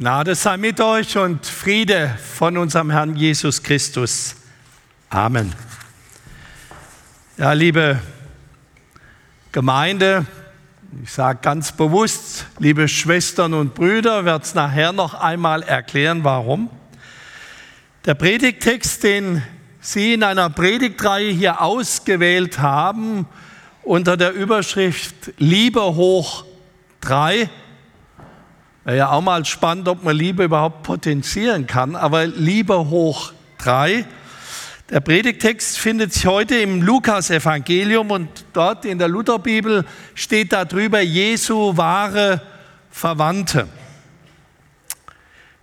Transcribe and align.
Gnade 0.00 0.34
sei 0.34 0.56
mit 0.56 0.80
euch 0.80 1.18
und 1.18 1.44
Friede 1.44 2.16
von 2.38 2.56
unserem 2.56 2.88
Herrn 2.90 3.16
Jesus 3.16 3.62
Christus. 3.62 4.34
Amen. 5.10 5.52
Ja, 7.36 7.52
liebe 7.52 8.00
Gemeinde, 9.52 10.24
ich 11.02 11.12
sage 11.12 11.40
ganz 11.42 11.72
bewusst, 11.72 12.46
liebe 12.58 12.88
Schwestern 12.88 13.52
und 13.52 13.74
Brüder, 13.74 14.24
werde 14.24 14.42
es 14.42 14.54
nachher 14.54 14.92
noch 14.92 15.12
einmal 15.12 15.62
erklären, 15.64 16.24
warum. 16.24 16.70
Der 18.06 18.14
Predigtext, 18.14 19.02
den 19.02 19.42
Sie 19.82 20.14
in 20.14 20.22
einer 20.22 20.48
Predigtreihe 20.48 21.30
hier 21.30 21.60
ausgewählt 21.60 22.58
haben, 22.58 23.26
unter 23.82 24.16
der 24.16 24.32
Überschrift 24.32 25.34
Liebe 25.36 25.82
hoch 25.82 26.46
drei, 27.02 27.50
Wäre 28.84 28.96
ja 28.96 29.10
auch 29.10 29.20
mal 29.20 29.44
spannend, 29.44 29.88
ob 29.88 30.04
man 30.04 30.16
Liebe 30.16 30.44
überhaupt 30.44 30.82
potenzieren 30.84 31.66
kann, 31.66 31.94
aber 31.96 32.26
Liebe 32.26 32.88
hoch 32.88 33.32
drei. 33.58 34.06
Der 34.88 35.00
Predigtext 35.00 35.78
findet 35.78 36.14
sich 36.14 36.26
heute 36.26 36.56
im 36.56 36.82
Lukas-Evangelium 36.82 38.10
und 38.10 38.28
dort 38.54 38.84
in 38.86 38.98
der 38.98 39.08
Lutherbibel 39.08 39.84
steht 40.14 40.52
darüber 40.52 41.00
Jesu 41.00 41.76
wahre 41.76 42.40
Verwandte. 42.90 43.68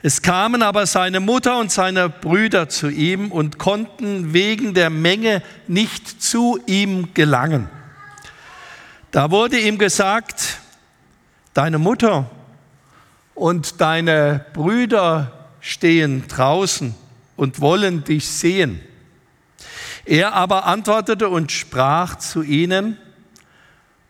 Es 0.03 0.21
kamen 0.21 0.61
aber 0.61 0.85
seine 0.85 1.19
Mutter 1.19 1.57
und 1.57 1.71
seine 1.71 2.07
Brüder 2.09 2.69
zu 2.69 2.87
ihm 2.87 3.31
und 3.31 3.57
konnten 3.57 4.31
wegen 4.31 4.75
der 4.75 4.91
Menge 4.91 5.41
nicht 5.67 6.21
zu 6.21 6.59
ihm 6.67 7.15
gelangen. 7.15 7.67
Da 9.09 9.31
wurde 9.31 9.59
ihm 9.59 9.79
gesagt, 9.79 10.59
deine 11.55 11.79
Mutter 11.79 12.29
und 13.37 13.81
deine 13.81 14.45
Brüder 14.53 15.31
stehen 15.61 16.27
draußen 16.27 16.95
und 17.35 17.61
wollen 17.61 18.03
dich 18.03 18.27
sehen. 18.27 18.81
Er 20.05 20.33
aber 20.33 20.65
antwortete 20.65 21.29
und 21.29 21.51
sprach 21.51 22.15
zu 22.15 22.41
ihnen, 22.41 22.97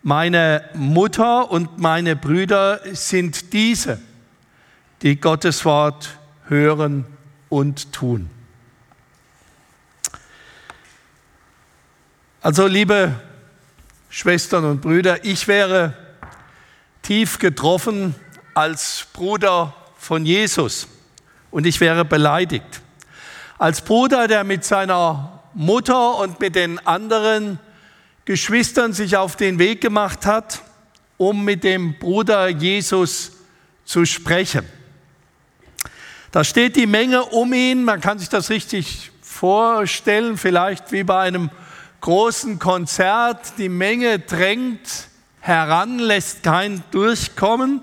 meine 0.02 0.64
Mutter 0.72 1.50
und 1.50 1.78
meine 1.78 2.16
Brüder 2.16 2.80
sind 2.94 3.52
diese, 3.52 4.00
die 5.02 5.20
Gottes 5.20 5.62
Wort 5.66 6.18
hören 6.46 7.04
und 7.50 7.92
tun. 7.92 8.30
Also 12.40 12.66
liebe 12.66 13.14
Schwestern 14.08 14.64
und 14.64 14.80
Brüder, 14.80 15.22
ich 15.22 15.46
wäre 15.48 15.92
tief 17.02 17.38
getroffen, 17.38 18.14
als 18.58 19.06
Bruder 19.12 19.72
von 19.96 20.26
Jesus 20.26 20.88
und 21.52 21.64
ich 21.64 21.78
wäre 21.80 22.04
beleidigt. 22.04 22.80
Als 23.56 23.80
Bruder, 23.80 24.26
der 24.26 24.42
mit 24.42 24.64
seiner 24.64 25.42
Mutter 25.54 26.18
und 26.18 26.40
mit 26.40 26.56
den 26.56 26.84
anderen 26.84 27.60
Geschwistern 28.24 28.92
sich 28.92 29.16
auf 29.16 29.36
den 29.36 29.60
Weg 29.60 29.80
gemacht 29.80 30.26
hat, 30.26 30.60
um 31.18 31.44
mit 31.44 31.62
dem 31.62 32.00
Bruder 32.00 32.48
Jesus 32.48 33.30
zu 33.84 34.04
sprechen. 34.04 34.64
Da 36.32 36.42
steht 36.42 36.74
die 36.74 36.88
Menge 36.88 37.26
um 37.26 37.52
ihn, 37.52 37.84
man 37.84 38.00
kann 38.00 38.18
sich 38.18 38.28
das 38.28 38.50
richtig 38.50 39.12
vorstellen, 39.22 40.36
vielleicht 40.36 40.90
wie 40.90 41.04
bei 41.04 41.20
einem 41.20 41.50
großen 42.00 42.58
Konzert. 42.58 43.52
Die 43.56 43.68
Menge 43.68 44.18
drängt 44.18 45.06
heran, 45.38 46.00
lässt 46.00 46.42
keinen 46.42 46.82
durchkommen 46.90 47.82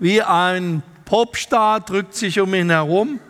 wie 0.00 0.22
ein 0.22 0.82
Popstar, 1.04 1.80
drückt 1.80 2.14
sich 2.14 2.40
um 2.40 2.52
ihn 2.54 2.70
herum. 2.70 3.20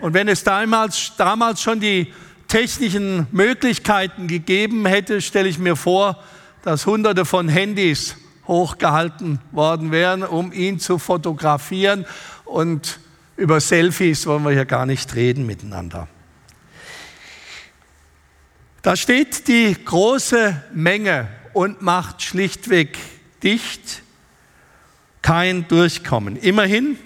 Und 0.00 0.14
wenn 0.14 0.28
es 0.28 0.44
damals, 0.44 1.12
damals 1.16 1.62
schon 1.62 1.80
die 1.80 2.12
technischen 2.48 3.26
Möglichkeiten 3.32 4.28
gegeben 4.28 4.86
hätte, 4.86 5.20
stelle 5.20 5.48
ich 5.48 5.58
mir 5.58 5.74
vor, 5.74 6.22
dass 6.62 6.86
hunderte 6.86 7.24
von 7.24 7.48
Handys 7.48 8.16
hochgehalten 8.46 9.40
worden 9.52 9.90
wären, 9.90 10.22
um 10.22 10.52
ihn 10.52 10.78
zu 10.78 10.98
fotografieren. 10.98 12.06
Und 12.44 13.00
über 13.36 13.60
Selfies 13.60 14.26
wollen 14.26 14.44
wir 14.44 14.52
hier 14.52 14.64
gar 14.64 14.86
nicht 14.86 15.14
reden 15.14 15.46
miteinander. 15.46 16.08
Da 18.82 18.94
steht 18.94 19.48
die 19.48 19.76
große 19.84 20.62
Menge 20.72 21.28
und 21.54 21.82
macht 21.82 22.22
schlichtweg 22.22 22.96
dicht 23.42 24.02
kein 25.26 25.66
Durchkommen. 25.66 26.36
Immerhin 26.36 26.96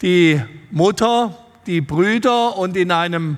die 0.00 0.40
Mutter, 0.70 1.36
die 1.66 1.82
Brüder 1.82 2.56
und 2.56 2.78
in 2.78 2.90
einem 2.90 3.36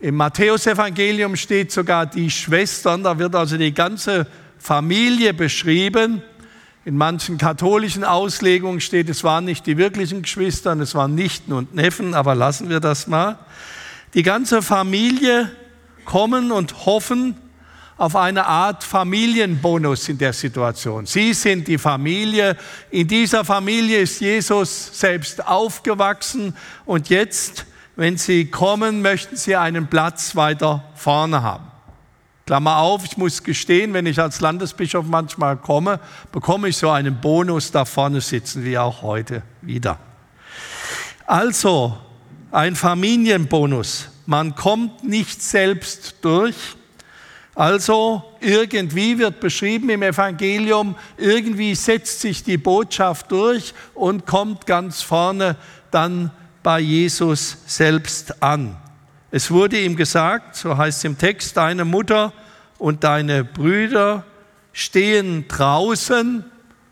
im 0.00 0.16
Matthäusevangelium 0.16 1.36
steht 1.36 1.72
sogar 1.72 2.04
die 2.04 2.30
Schwestern, 2.30 3.04
da 3.04 3.18
wird 3.18 3.34
also 3.34 3.56
die 3.56 3.72
ganze 3.72 4.26
Familie 4.58 5.32
beschrieben. 5.32 6.22
In 6.84 6.98
manchen 6.98 7.38
katholischen 7.38 8.04
Auslegungen 8.04 8.82
steht, 8.82 9.08
es 9.08 9.24
waren 9.24 9.46
nicht 9.46 9.66
die 9.66 9.78
wirklichen 9.78 10.20
Geschwister, 10.20 10.78
es 10.78 10.94
waren 10.94 11.14
Nichten 11.14 11.54
und 11.54 11.74
Neffen, 11.74 12.12
aber 12.12 12.34
lassen 12.34 12.68
wir 12.68 12.80
das 12.80 13.06
mal. 13.06 13.38
Die 14.12 14.24
ganze 14.24 14.60
Familie 14.60 15.50
kommen 16.04 16.52
und 16.52 16.84
hoffen, 16.84 17.34
auf 17.98 18.14
eine 18.14 18.46
Art 18.46 18.84
Familienbonus 18.84 20.08
in 20.08 20.18
der 20.18 20.32
Situation. 20.32 21.06
Sie 21.06 21.32
sind 21.32 21.66
die 21.66 21.78
Familie. 21.78 22.56
In 22.90 23.08
dieser 23.08 23.44
Familie 23.44 24.00
ist 24.00 24.20
Jesus 24.20 24.98
selbst 24.98 25.46
aufgewachsen 25.46 26.54
und 26.84 27.08
jetzt, 27.08 27.64
wenn 27.96 28.18
Sie 28.18 28.50
kommen, 28.50 29.00
möchten 29.00 29.36
Sie 29.36 29.56
einen 29.56 29.86
Platz 29.86 30.36
weiter 30.36 30.84
vorne 30.94 31.42
haben. 31.42 31.64
Klammer 32.44 32.76
auf, 32.76 33.04
ich 33.04 33.16
muss 33.16 33.42
gestehen, 33.42 33.92
wenn 33.92 34.06
ich 34.06 34.20
als 34.20 34.40
Landesbischof 34.40 35.06
manchmal 35.06 35.56
komme, 35.56 35.98
bekomme 36.30 36.68
ich 36.68 36.76
so 36.76 36.90
einen 36.90 37.20
Bonus 37.20 37.72
da 37.72 37.84
vorne 37.84 38.20
sitzen, 38.20 38.62
wie 38.62 38.78
auch 38.78 39.02
heute 39.02 39.42
wieder. 39.62 39.98
Also, 41.26 41.98
ein 42.52 42.76
Familienbonus. 42.76 44.10
Man 44.26 44.54
kommt 44.54 45.02
nicht 45.02 45.42
selbst 45.42 46.16
durch, 46.20 46.54
also 47.56 48.22
irgendwie 48.40 49.18
wird 49.18 49.40
beschrieben 49.40 49.88
im 49.88 50.02
Evangelium, 50.02 50.94
irgendwie 51.16 51.74
setzt 51.74 52.20
sich 52.20 52.44
die 52.44 52.58
Botschaft 52.58 53.32
durch 53.32 53.72
und 53.94 54.26
kommt 54.26 54.66
ganz 54.66 55.00
vorne 55.00 55.56
dann 55.90 56.30
bei 56.62 56.80
Jesus 56.80 57.56
selbst 57.66 58.42
an. 58.42 58.76
Es 59.30 59.50
wurde 59.50 59.80
ihm 59.80 59.96
gesagt, 59.96 60.54
so 60.54 60.76
heißt 60.76 60.98
es 60.98 61.04
im 61.04 61.16
Text, 61.16 61.56
deine 61.56 61.86
Mutter 61.86 62.34
und 62.76 63.04
deine 63.04 63.42
Brüder 63.42 64.24
stehen 64.74 65.48
draußen, 65.48 66.44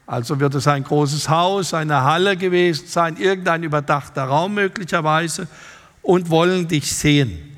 also 0.06 0.40
wird 0.40 0.54
es 0.54 0.66
ein 0.66 0.82
großes 0.82 1.28
Haus, 1.28 1.74
eine 1.74 2.04
Halle 2.04 2.38
gewesen 2.38 2.86
sein, 2.86 3.18
irgendein 3.18 3.64
überdachter 3.64 4.24
Raum 4.24 4.54
möglicherweise, 4.54 5.46
und 6.00 6.30
wollen 6.30 6.68
dich 6.68 6.90
sehen. 6.90 7.53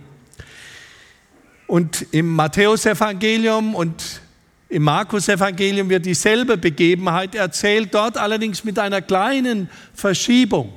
Und 1.66 2.06
im 2.12 2.28
Matthäusevangelium 2.28 3.74
und 3.74 4.20
im 4.68 4.82
Markus-Evangelium 4.82 5.88
wird 5.88 6.06
dieselbe 6.06 6.56
Begebenheit 6.56 7.34
erzählt, 7.34 7.94
dort 7.94 8.16
allerdings 8.16 8.64
mit 8.64 8.78
einer 8.78 9.00
kleinen 9.00 9.68
Verschiebung. 9.94 10.72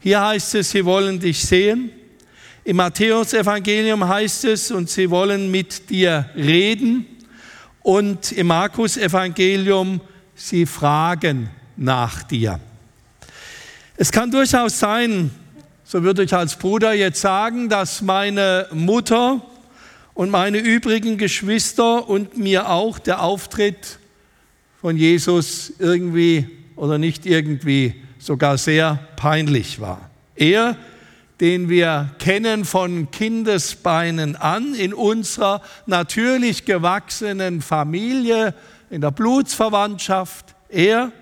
Hier 0.00 0.20
heißt 0.20 0.54
es, 0.56 0.70
sie 0.70 0.84
wollen 0.84 1.18
dich 1.18 1.40
sehen. 1.40 1.90
Im 2.64 2.76
Matthäus-Evangelium 2.76 4.06
heißt 4.06 4.44
es, 4.44 4.70
und 4.70 4.90
sie 4.90 5.10
wollen 5.10 5.50
mit 5.50 5.88
dir 5.88 6.28
reden. 6.36 7.06
Und 7.82 8.32
im 8.32 8.48
Markus-Evangelium, 8.48 10.00
sie 10.34 10.66
fragen 10.66 11.48
nach 11.76 12.22
dir. 12.22 12.60
Es 13.96 14.12
kann 14.12 14.30
durchaus 14.30 14.78
sein, 14.78 15.30
so 15.84 16.02
würde 16.02 16.24
ich 16.24 16.34
als 16.34 16.56
Bruder 16.56 16.92
jetzt 16.92 17.20
sagen, 17.20 17.68
dass 17.68 18.02
meine 18.02 18.66
Mutter 18.72 19.40
und 20.16 20.30
meine 20.30 20.58
übrigen 20.58 21.18
Geschwister 21.18 22.08
und 22.08 22.38
mir 22.38 22.70
auch 22.70 22.98
der 22.98 23.22
Auftritt 23.22 23.98
von 24.80 24.96
Jesus 24.96 25.74
irgendwie 25.78 26.48
oder 26.74 26.96
nicht 26.96 27.26
irgendwie 27.26 28.02
sogar 28.18 28.56
sehr 28.56 28.98
peinlich 29.16 29.78
war. 29.78 30.10
Er, 30.34 30.78
den 31.40 31.68
wir 31.68 32.14
kennen 32.18 32.64
von 32.64 33.10
Kindesbeinen 33.10 34.36
an, 34.36 34.74
in 34.74 34.94
unserer 34.94 35.60
natürlich 35.84 36.64
gewachsenen 36.64 37.60
Familie, 37.60 38.54
in 38.88 39.02
der 39.02 39.10
Blutsverwandtschaft, 39.10 40.54
er, 40.70 41.12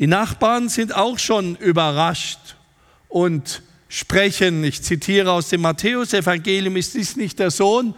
die 0.00 0.08
Nachbarn 0.08 0.68
sind 0.68 0.92
auch 0.92 1.20
schon 1.20 1.54
überrascht 1.54 2.56
und 3.08 3.62
sprechen. 3.92 4.64
Ich 4.64 4.82
zitiere 4.82 5.30
aus 5.30 5.48
dem 5.48 5.60
Matthäusevangelium, 5.62 6.76
ist 6.76 6.94
dies 6.94 7.16
nicht 7.16 7.38
der 7.38 7.50
Sohn 7.50 7.94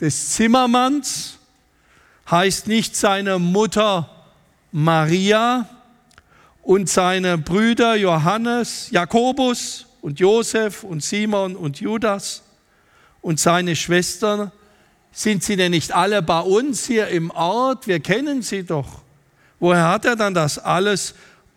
des 0.00 0.30
Zimmermanns? 0.30 1.38
Heißt 2.30 2.66
nicht 2.66 2.96
seine 2.96 3.38
Mutter 3.38 4.10
Maria? 4.72 5.68
und 6.64 6.88
seine 6.88 7.38
Brüder 7.38 7.94
Johannes, 7.94 8.88
Jakobus 8.90 9.86
und 10.00 10.18
Josef 10.18 10.82
und 10.82 11.02
Simon 11.02 11.56
und 11.56 11.78
Judas 11.78 12.42
und 13.20 13.38
seine 13.38 13.76
Schwestern. 13.76 14.50
Sind 15.12 15.44
sie 15.44 15.56
denn 15.56 15.70
nicht 15.70 15.92
alle 15.92 16.22
bei 16.22 16.40
uns 16.40 16.86
hier 16.86 17.08
im 17.08 17.30
Ort? 17.30 17.86
Wir 17.86 18.00
kennen 18.00 18.42
sie 18.42 18.64
doch. 18.64 19.02
Woher 19.60 19.88
hat 19.88 20.04
er 20.04 20.16
dann 20.16 20.34
das 20.34 20.58
alles? 20.58 21.14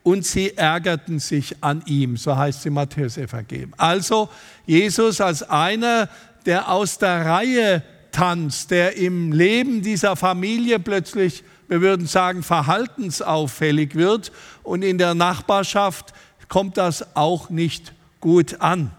Und 0.08 0.26
sie 0.26 0.56
ärgerten 0.56 1.20
sich 1.20 1.58
an 1.60 1.84
ihm, 1.86 2.16
so 2.16 2.38
heißt 2.38 2.60
es 2.60 2.66
im 2.66 2.76
Matthäus-Evangelium. 2.76 3.74
Also 3.76 4.30
Jesus 4.66 5.20
als 5.20 5.44
einer, 5.44 6.08
der 6.46 6.72
aus 6.72 6.98
der 6.98 7.26
Reihe 7.26 7.84
tanzt, 8.14 8.72
der 8.72 8.96
im 8.96 9.34
Leben 9.34 9.82
dieser 9.82 10.16
Familie 10.16 10.80
plötzlich 10.80 11.44
wir 11.68 11.82
würden 11.82 12.08
sagen, 12.08 12.42
verhaltensauffällig 12.42 13.96
wird 13.96 14.32
und 14.64 14.82
in 14.82 14.98
der 14.98 15.14
Nachbarschaft 15.14 16.14
kommt 16.48 16.78
das 16.78 17.18
auch 17.18 17.50
nicht 17.50 17.92
gut 18.22 18.62
an. 18.62 18.92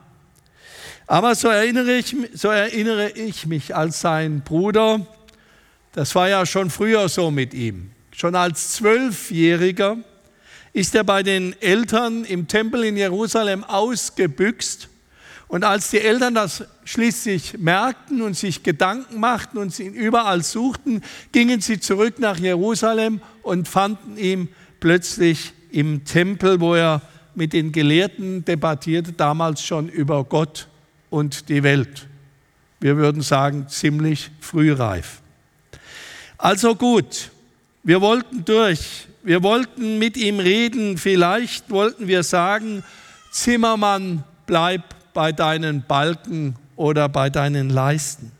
Aber 1.07 1.35
so 1.35 1.49
erinnere 1.49 1.93
ich, 1.93 2.15
so 2.35 2.49
erinnere 2.49 3.13
ich 3.13 3.47
mich 3.47 3.75
als 3.75 4.03
sein 4.03 4.43
Bruder, 4.43 5.07
das 5.93 6.15
war 6.15 6.29
ja 6.29 6.45
schon 6.45 6.69
früher 6.69 7.09
so 7.09 7.31
mit 7.31 7.55
ihm. 7.55 7.93
Schon 8.15 8.35
als 8.35 8.73
Zwölfjähriger 8.73 9.97
ist 10.79 10.95
er 10.95 11.03
bei 11.03 11.25
den 11.25 11.61
Eltern 11.61 12.25
im 12.25 12.47
Tempel 12.47 12.85
in 12.85 12.97
Jerusalem 12.97 13.65
ausgebüxt 13.65 14.89
und 15.49 15.65
als 15.65 15.91
die 15.91 16.01
Eltern 16.01 16.37
das 16.37 16.63
schließlich 16.85 17.59
merkten 17.59 18.23
und 18.23 18.37
sich 18.37 18.63
Gedanken 18.63 19.19
machten 19.19 19.59
und 19.59 19.77
ihn 19.81 19.93
überall 19.93 20.45
suchten, 20.45 21.03
gingen 21.33 21.61
sie 21.61 21.81
zurück 21.81 22.21
nach 22.21 22.39
Jerusalem 22.39 23.21
und 23.43 23.67
fanden 23.67 24.17
ihn 24.19 24.51
plötzlich 24.79 25.53
im 25.73 26.05
Tempel, 26.05 26.61
wo 26.61 26.77
er 26.77 27.03
mit 27.35 27.55
den 27.55 27.73
Gelehrten 27.73 28.45
debattierte, 28.45 29.13
damals 29.13 29.65
schon 29.65 29.89
über 29.89 30.23
Gott 30.23 30.69
und 31.11 31.49
die 31.49 31.65
Welt. 31.65 32.07
Wir 32.79 32.97
würden 32.97 33.23
sagen, 33.23 33.67
ziemlich 33.69 34.31
frühreif. 34.41 35.23
Also 36.37 36.77
gut, 36.77 37.33
wir 37.83 38.01
wollten 38.01 38.45
durch, 38.45 39.08
wir 39.29 39.43
wollten 39.43 39.99
mit 39.99 40.17
ihm 40.17 40.41
reden, 40.41 40.97
vielleicht 40.97 41.69
wollten 41.69 42.09
wir 42.09 42.23
sagen, 42.23 42.83
Zimmermann, 43.31 44.25
bleib 44.47 44.81
bei 45.13 45.33
deinen 45.33 45.83
Balken 45.83 46.57
oder 46.77 47.11
bei 47.11 47.29
deinen 47.29 47.69
Leisten. 47.69 48.33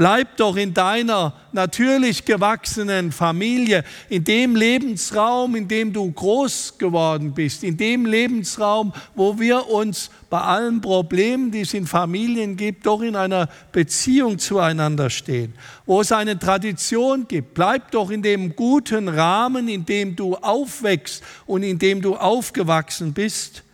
Bleib 0.00 0.38
doch 0.38 0.56
in 0.56 0.72
deiner 0.72 1.34
natürlich 1.52 2.24
gewachsenen 2.24 3.12
Familie, 3.12 3.84
in 4.08 4.24
dem 4.24 4.56
Lebensraum, 4.56 5.54
in 5.54 5.68
dem 5.68 5.92
du 5.92 6.10
groß 6.10 6.78
geworden 6.78 7.34
bist, 7.34 7.62
in 7.62 7.76
dem 7.76 8.06
Lebensraum, 8.06 8.94
wo 9.14 9.38
wir 9.38 9.68
uns 9.68 10.08
bei 10.30 10.40
allen 10.40 10.80
Problemen, 10.80 11.50
die 11.50 11.60
es 11.60 11.74
in 11.74 11.86
Familien 11.86 12.56
gibt, 12.56 12.86
doch 12.86 13.02
in 13.02 13.14
einer 13.14 13.50
Beziehung 13.72 14.38
zueinander 14.38 15.10
stehen, 15.10 15.52
wo 15.84 16.00
es 16.00 16.12
eine 16.12 16.38
Tradition 16.38 17.28
gibt. 17.28 17.52
Bleib 17.52 17.90
doch 17.90 18.08
in 18.08 18.22
dem 18.22 18.56
guten 18.56 19.06
Rahmen, 19.06 19.68
in 19.68 19.84
dem 19.84 20.16
du 20.16 20.34
aufwächst 20.34 21.22
und 21.44 21.62
in 21.62 21.78
dem 21.78 22.00
du 22.00 22.16
aufgewachsen 22.16 23.12
bist. 23.12 23.64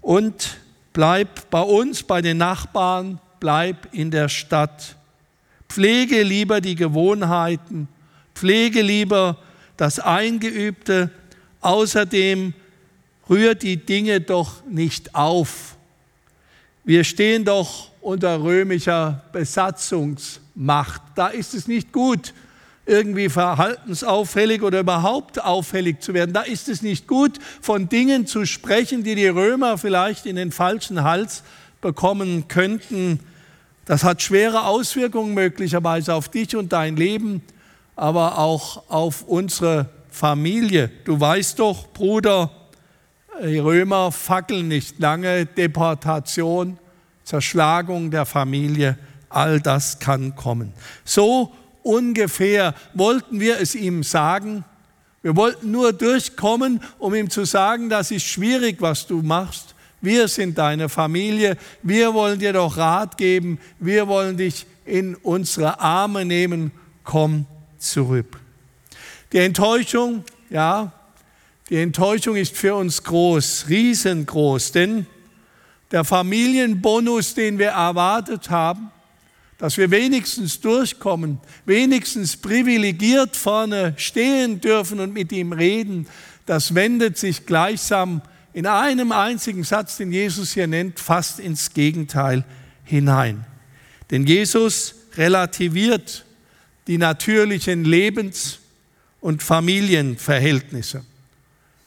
Und 0.00 0.58
bleib 0.92 1.50
bei 1.50 1.62
uns, 1.62 2.04
bei 2.04 2.22
den 2.22 2.38
Nachbarn, 2.38 3.18
bleib 3.40 3.92
in 3.92 4.12
der 4.12 4.28
Stadt. 4.28 4.94
Pflege 5.70 6.24
lieber 6.24 6.60
die 6.60 6.74
Gewohnheiten, 6.74 7.86
pflege 8.34 8.82
lieber 8.82 9.38
das 9.76 10.00
Eingeübte. 10.00 11.10
Außerdem 11.60 12.54
rührt 13.28 13.62
die 13.62 13.76
Dinge 13.76 14.20
doch 14.20 14.64
nicht 14.66 15.14
auf. 15.14 15.76
Wir 16.82 17.04
stehen 17.04 17.44
doch 17.44 17.90
unter 18.00 18.42
römischer 18.42 19.22
Besatzungsmacht. 19.32 21.02
Da 21.14 21.28
ist 21.28 21.54
es 21.54 21.68
nicht 21.68 21.92
gut, 21.92 22.34
irgendwie 22.84 23.28
verhaltensauffällig 23.28 24.62
oder 24.62 24.80
überhaupt 24.80 25.40
auffällig 25.40 26.00
zu 26.00 26.14
werden. 26.14 26.32
Da 26.32 26.42
ist 26.42 26.68
es 26.68 26.82
nicht 26.82 27.06
gut, 27.06 27.38
von 27.60 27.88
Dingen 27.88 28.26
zu 28.26 28.44
sprechen, 28.44 29.04
die 29.04 29.14
die 29.14 29.28
Römer 29.28 29.78
vielleicht 29.78 30.26
in 30.26 30.34
den 30.34 30.50
falschen 30.50 31.04
Hals 31.04 31.44
bekommen 31.80 32.48
könnten. 32.48 33.20
Das 33.90 34.04
hat 34.04 34.22
schwere 34.22 34.66
Auswirkungen 34.66 35.34
möglicherweise 35.34 36.14
auf 36.14 36.28
dich 36.28 36.54
und 36.54 36.72
dein 36.72 36.94
Leben, 36.94 37.42
aber 37.96 38.38
auch 38.38 38.88
auf 38.88 39.22
unsere 39.22 39.90
Familie. 40.08 40.92
Du 41.04 41.18
weißt 41.18 41.58
doch, 41.58 41.88
Bruder, 41.88 42.52
die 43.42 43.58
Römer 43.58 44.12
fackeln 44.12 44.68
nicht 44.68 45.00
lange, 45.00 45.44
Deportation, 45.44 46.78
Zerschlagung 47.24 48.12
der 48.12 48.26
Familie, 48.26 48.96
all 49.28 49.60
das 49.60 49.98
kann 49.98 50.36
kommen. 50.36 50.72
So 51.04 51.52
ungefähr 51.82 52.76
wollten 52.94 53.40
wir 53.40 53.58
es 53.58 53.74
ihm 53.74 54.04
sagen. 54.04 54.64
Wir 55.20 55.34
wollten 55.34 55.72
nur 55.72 55.92
durchkommen, 55.92 56.80
um 57.00 57.12
ihm 57.12 57.28
zu 57.28 57.44
sagen, 57.44 57.88
das 57.88 58.12
ist 58.12 58.22
schwierig, 58.22 58.76
was 58.78 59.08
du 59.08 59.20
machst. 59.20 59.74
Wir 60.00 60.28
sind 60.28 60.56
deine 60.56 60.88
Familie. 60.88 61.56
Wir 61.82 62.14
wollen 62.14 62.38
dir 62.38 62.52
doch 62.52 62.76
Rat 62.76 63.18
geben. 63.18 63.58
Wir 63.78 64.08
wollen 64.08 64.36
dich 64.36 64.66
in 64.84 65.14
unsere 65.14 65.80
Arme 65.80 66.24
nehmen. 66.24 66.72
Komm 67.04 67.46
zurück. 67.78 68.38
Die 69.32 69.38
Enttäuschung, 69.38 70.24
ja, 70.48 70.92
die 71.68 71.76
Enttäuschung 71.76 72.36
ist 72.36 72.56
für 72.56 72.74
uns 72.74 73.02
groß, 73.02 73.66
riesengroß, 73.68 74.72
denn 74.72 75.06
der 75.92 76.04
Familienbonus, 76.04 77.34
den 77.34 77.58
wir 77.58 77.68
erwartet 77.68 78.50
haben, 78.50 78.90
dass 79.58 79.76
wir 79.76 79.90
wenigstens 79.90 80.60
durchkommen, 80.60 81.38
wenigstens 81.66 82.36
privilegiert 82.36 83.36
vorne 83.36 83.94
stehen 83.98 84.60
dürfen 84.60 84.98
und 85.00 85.12
mit 85.12 85.30
ihm 85.32 85.52
reden, 85.52 86.06
das 86.46 86.74
wendet 86.74 87.18
sich 87.18 87.46
gleichsam 87.46 88.22
in 88.52 88.66
einem 88.66 89.12
einzigen 89.12 89.64
Satz, 89.64 89.96
den 89.96 90.12
Jesus 90.12 90.52
hier 90.52 90.66
nennt, 90.66 90.98
fast 90.98 91.38
ins 91.38 91.72
Gegenteil 91.72 92.44
hinein. 92.84 93.44
Denn 94.10 94.26
Jesus 94.26 94.94
relativiert 95.16 96.24
die 96.86 96.98
natürlichen 96.98 97.84
Lebens- 97.84 98.58
und 99.20 99.42
Familienverhältnisse. 99.42 101.04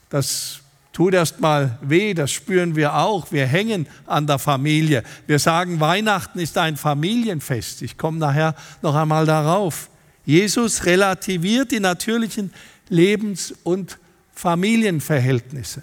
Das 0.09 0.59
tut 0.93 1.15
erst 1.15 1.41
mal 1.41 1.77
weh, 1.81 2.13
das 2.13 2.31
spüren 2.31 2.75
wir 2.75 2.95
auch. 2.95 3.31
Wir 3.31 3.47
hängen 3.47 3.87
an 4.05 4.27
der 4.27 4.39
Familie. 4.39 5.03
Wir 5.27 5.39
sagen, 5.39 5.79
Weihnachten 5.79 6.39
ist 6.39 6.57
ein 6.57 6.77
Familienfest. 6.77 7.81
Ich 7.81 7.97
komme 7.97 8.19
nachher 8.19 8.55
noch 8.81 8.95
einmal 8.95 9.25
darauf. 9.25 9.89
Jesus 10.25 10.85
relativiert 10.85 11.71
die 11.71 11.79
natürlichen 11.79 12.53
Lebens- 12.89 13.53
und 13.63 13.97
Familienverhältnisse. 14.33 15.81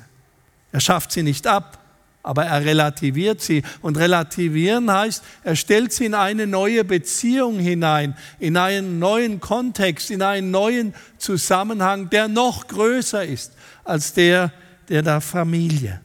Er 0.72 0.80
schafft 0.80 1.12
sie 1.12 1.22
nicht 1.22 1.46
ab, 1.46 1.78
aber 2.22 2.44
er 2.44 2.64
relativiert 2.64 3.40
sie. 3.40 3.62
Und 3.82 3.96
relativieren 3.96 4.90
heißt, 4.90 5.22
er 5.42 5.56
stellt 5.56 5.92
sie 5.92 6.06
in 6.06 6.14
eine 6.14 6.46
neue 6.46 6.84
Beziehung 6.84 7.58
hinein, 7.58 8.16
in 8.38 8.56
einen 8.56 8.98
neuen 8.98 9.40
Kontext, 9.40 10.10
in 10.10 10.22
einen 10.22 10.50
neuen 10.50 10.94
Zusammenhang, 11.18 12.10
der 12.10 12.28
noch 12.28 12.68
größer 12.68 13.24
ist 13.24 13.52
als 13.84 14.12
der, 14.12 14.52
der 14.88 15.02
der 15.02 15.20
Familie. 15.20 16.00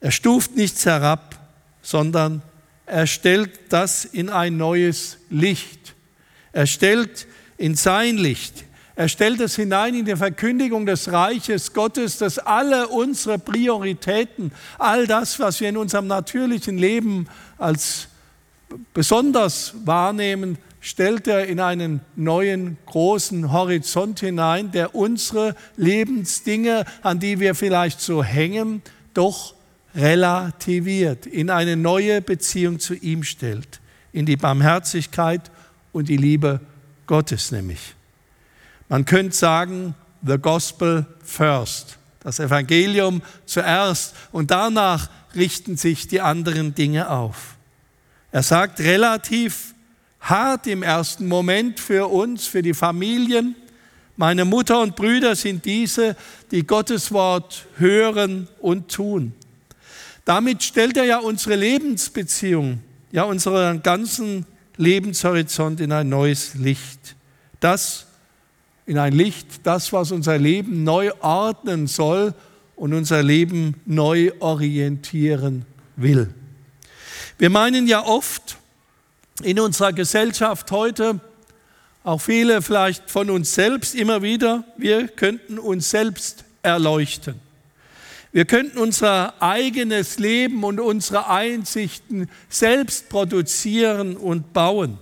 Er 0.00 0.10
stuft 0.10 0.56
nichts 0.56 0.86
herab, 0.86 1.38
sondern 1.82 2.42
er 2.86 3.06
stellt 3.06 3.50
das 3.68 4.04
in 4.04 4.30
ein 4.30 4.56
neues 4.56 5.18
Licht. 5.28 5.94
Er 6.52 6.66
stellt 6.66 7.26
in 7.58 7.74
sein 7.74 8.16
Licht. 8.16 8.64
Er 8.98 9.08
stellt 9.08 9.40
es 9.40 9.54
hinein 9.54 9.94
in 9.94 10.04
die 10.04 10.16
Verkündigung 10.16 10.84
des 10.84 11.12
Reiches 11.12 11.72
Gottes, 11.72 12.18
dass 12.18 12.40
alle 12.40 12.88
unsere 12.88 13.38
Prioritäten, 13.38 14.50
all 14.76 15.06
das, 15.06 15.38
was 15.38 15.60
wir 15.60 15.68
in 15.68 15.76
unserem 15.76 16.08
natürlichen 16.08 16.78
Leben 16.78 17.28
als 17.58 18.08
besonders 18.94 19.72
wahrnehmen, 19.84 20.58
stellt 20.80 21.28
er 21.28 21.46
in 21.46 21.60
einen 21.60 22.00
neuen 22.16 22.76
großen 22.86 23.52
Horizont 23.52 24.18
hinein, 24.18 24.72
der 24.72 24.96
unsere 24.96 25.54
Lebensdinge, 25.76 26.84
an 27.02 27.20
die 27.20 27.38
wir 27.38 27.54
vielleicht 27.54 28.00
so 28.00 28.24
hängen, 28.24 28.82
doch 29.14 29.54
relativiert, 29.94 31.24
in 31.24 31.50
eine 31.50 31.76
neue 31.76 32.20
Beziehung 32.20 32.80
zu 32.80 32.94
ihm 32.94 33.22
stellt, 33.22 33.78
in 34.10 34.26
die 34.26 34.36
Barmherzigkeit 34.36 35.52
und 35.92 36.08
die 36.08 36.16
Liebe 36.16 36.58
Gottes 37.06 37.52
nämlich. 37.52 37.94
Man 38.88 39.04
könnte 39.04 39.36
sagen, 39.36 39.94
the 40.22 40.38
gospel 40.38 41.06
first, 41.22 41.98
das 42.20 42.40
Evangelium 42.40 43.22
zuerst 43.46 44.14
und 44.32 44.50
danach 44.50 45.08
richten 45.34 45.76
sich 45.76 46.08
die 46.08 46.20
anderen 46.20 46.74
Dinge 46.74 47.10
auf. 47.10 47.56
Er 48.32 48.42
sagt 48.42 48.80
relativ 48.80 49.74
hart 50.20 50.66
im 50.66 50.82
ersten 50.82 51.26
Moment 51.26 51.80
für 51.80 52.08
uns, 52.08 52.46
für 52.46 52.62
die 52.62 52.74
Familien. 52.74 53.54
Meine 54.16 54.44
Mutter 54.44 54.80
und 54.80 54.96
Brüder 54.96 55.36
sind 55.36 55.64
diese, 55.64 56.16
die 56.50 56.66
Gottes 56.66 57.12
Wort 57.12 57.66
hören 57.76 58.48
und 58.58 58.90
tun. 58.90 59.32
Damit 60.24 60.62
stellt 60.62 60.96
er 60.96 61.04
ja 61.04 61.18
unsere 61.18 61.56
Lebensbeziehung, 61.56 62.82
ja 63.12 63.22
unseren 63.22 63.82
ganzen 63.82 64.44
Lebenshorizont 64.76 65.80
in 65.80 65.92
ein 65.92 66.08
neues 66.08 66.54
Licht. 66.54 67.16
Das 67.60 68.07
in 68.88 68.96
ein 68.96 69.12
Licht, 69.12 69.46
das, 69.64 69.92
was 69.92 70.12
unser 70.12 70.38
Leben 70.38 70.82
neu 70.82 71.12
ordnen 71.20 71.86
soll 71.86 72.32
und 72.74 72.94
unser 72.94 73.22
Leben 73.22 73.74
neu 73.84 74.32
orientieren 74.40 75.66
will. 75.96 76.32
Wir 77.36 77.50
meinen 77.50 77.86
ja 77.86 78.02
oft 78.02 78.56
in 79.42 79.60
unserer 79.60 79.92
Gesellschaft 79.92 80.70
heute, 80.70 81.20
auch 82.02 82.18
viele 82.18 82.62
vielleicht 82.62 83.10
von 83.10 83.28
uns 83.28 83.54
selbst 83.54 83.94
immer 83.94 84.22
wieder, 84.22 84.64
wir 84.78 85.08
könnten 85.08 85.58
uns 85.58 85.90
selbst 85.90 86.44
erleuchten. 86.62 87.34
Wir 88.32 88.46
könnten 88.46 88.78
unser 88.78 89.34
eigenes 89.42 90.18
Leben 90.18 90.64
und 90.64 90.80
unsere 90.80 91.28
Einsichten 91.28 92.30
selbst 92.48 93.10
produzieren 93.10 94.16
und 94.16 94.54
bauen. 94.54 94.96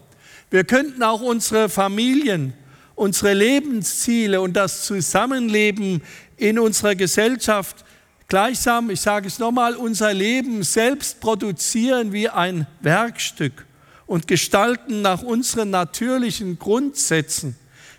Wir 0.50 0.64
könnten 0.64 1.05
auch 1.05 1.21
unsere 1.21 1.69
Familien, 1.69 2.52
unsere 2.97 3.35
Lebensziele 3.35 4.41
und 4.41 4.55
das 4.55 4.85
Zusammenleben 4.85 6.03
in 6.37 6.59
unserer 6.59 6.97
Gesellschaft 6.97 7.85
gleichsam, 8.26 8.91
ich 8.91 9.00
sage 9.00 9.29
es 9.29 9.38
nochmal, 9.38 9.76
unser 9.76 10.12
Leben 10.12 10.65
selbst 10.65 11.21
produzieren 11.21 12.12
wie 12.12 12.29
ein 12.29 12.67
Werkstück 12.81 13.67
und 14.07 14.26
gestalten 14.26 15.03
nach 15.03 15.23
unseren 15.23 15.71
natürlichen 15.71 16.59
Grundsätzen, 16.59 17.57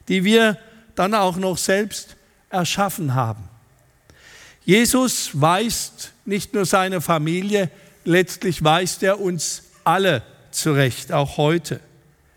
die 0.10 0.24
wir 0.24 0.58
dann 0.96 1.14
auch 1.14 1.38
noch 1.38 1.58
selbst 1.58 2.18
erschaffen 2.50 3.14
haben. 3.14 3.44
Jesus 4.66 5.30
weist 5.34 6.12
nicht 6.26 6.54
nur 6.54 6.66
seine 6.66 7.00
Familie, 7.02 7.70
letztlich 8.04 8.64
weist 8.64 9.04
er 9.04 9.20
uns 9.20 9.64
alle 9.84 10.24
zurecht, 10.52 11.14
auch 11.14 11.38
heute. 11.38 11.80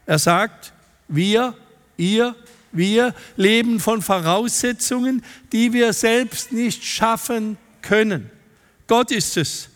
Er 0.07 0.19
sagt, 0.19 0.73
wir, 1.09 1.55
ihr, 2.01 2.35
wir 2.73 3.15
leben 3.37 3.81
von 3.81 4.03
Voraussetzungen, 4.03 5.23
die 5.53 5.73
wir 5.73 5.93
selbst 5.93 6.53
nicht 6.53 6.85
schaffen 6.85 7.59
können. 7.83 8.31
Gott 8.87 9.11
ist 9.11 9.37
es, 9.37 9.69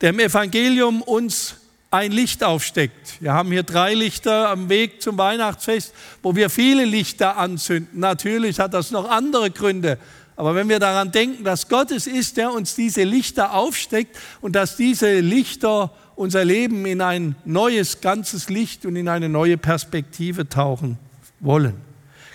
der 0.00 0.10
im 0.10 0.20
Evangelium 0.20 1.02
uns 1.02 1.56
ein 1.90 2.12
Licht 2.12 2.42
aufsteckt. 2.42 3.20
Wir 3.20 3.32
haben 3.32 3.50
hier 3.50 3.62
drei 3.62 3.94
Lichter 3.94 4.48
am 4.48 4.68
Weg 4.68 5.00
zum 5.00 5.16
Weihnachtsfest, 5.16 5.94
wo 6.22 6.34
wir 6.34 6.50
viele 6.50 6.84
Lichter 6.84 7.36
anzünden. 7.36 8.00
Natürlich 8.00 8.58
hat 8.58 8.74
das 8.74 8.90
noch 8.90 9.08
andere 9.08 9.50
Gründe. 9.50 9.98
Aber 10.36 10.56
wenn 10.56 10.68
wir 10.68 10.80
daran 10.80 11.12
denken, 11.12 11.44
dass 11.44 11.68
Gott 11.68 11.92
es 11.92 12.08
ist, 12.08 12.36
der 12.36 12.50
uns 12.52 12.74
diese 12.74 13.04
Lichter 13.04 13.54
aufsteckt 13.54 14.18
und 14.40 14.56
dass 14.56 14.76
diese 14.76 15.20
Lichter 15.20 15.92
unser 16.16 16.44
Leben 16.44 16.84
in 16.86 17.00
ein 17.00 17.36
neues, 17.44 18.00
ganzes 18.00 18.48
Licht 18.48 18.84
und 18.84 18.96
in 18.96 19.08
eine 19.08 19.28
neue 19.28 19.56
Perspektive 19.56 20.48
tauchen 20.48 20.98
wollen. 21.44 21.76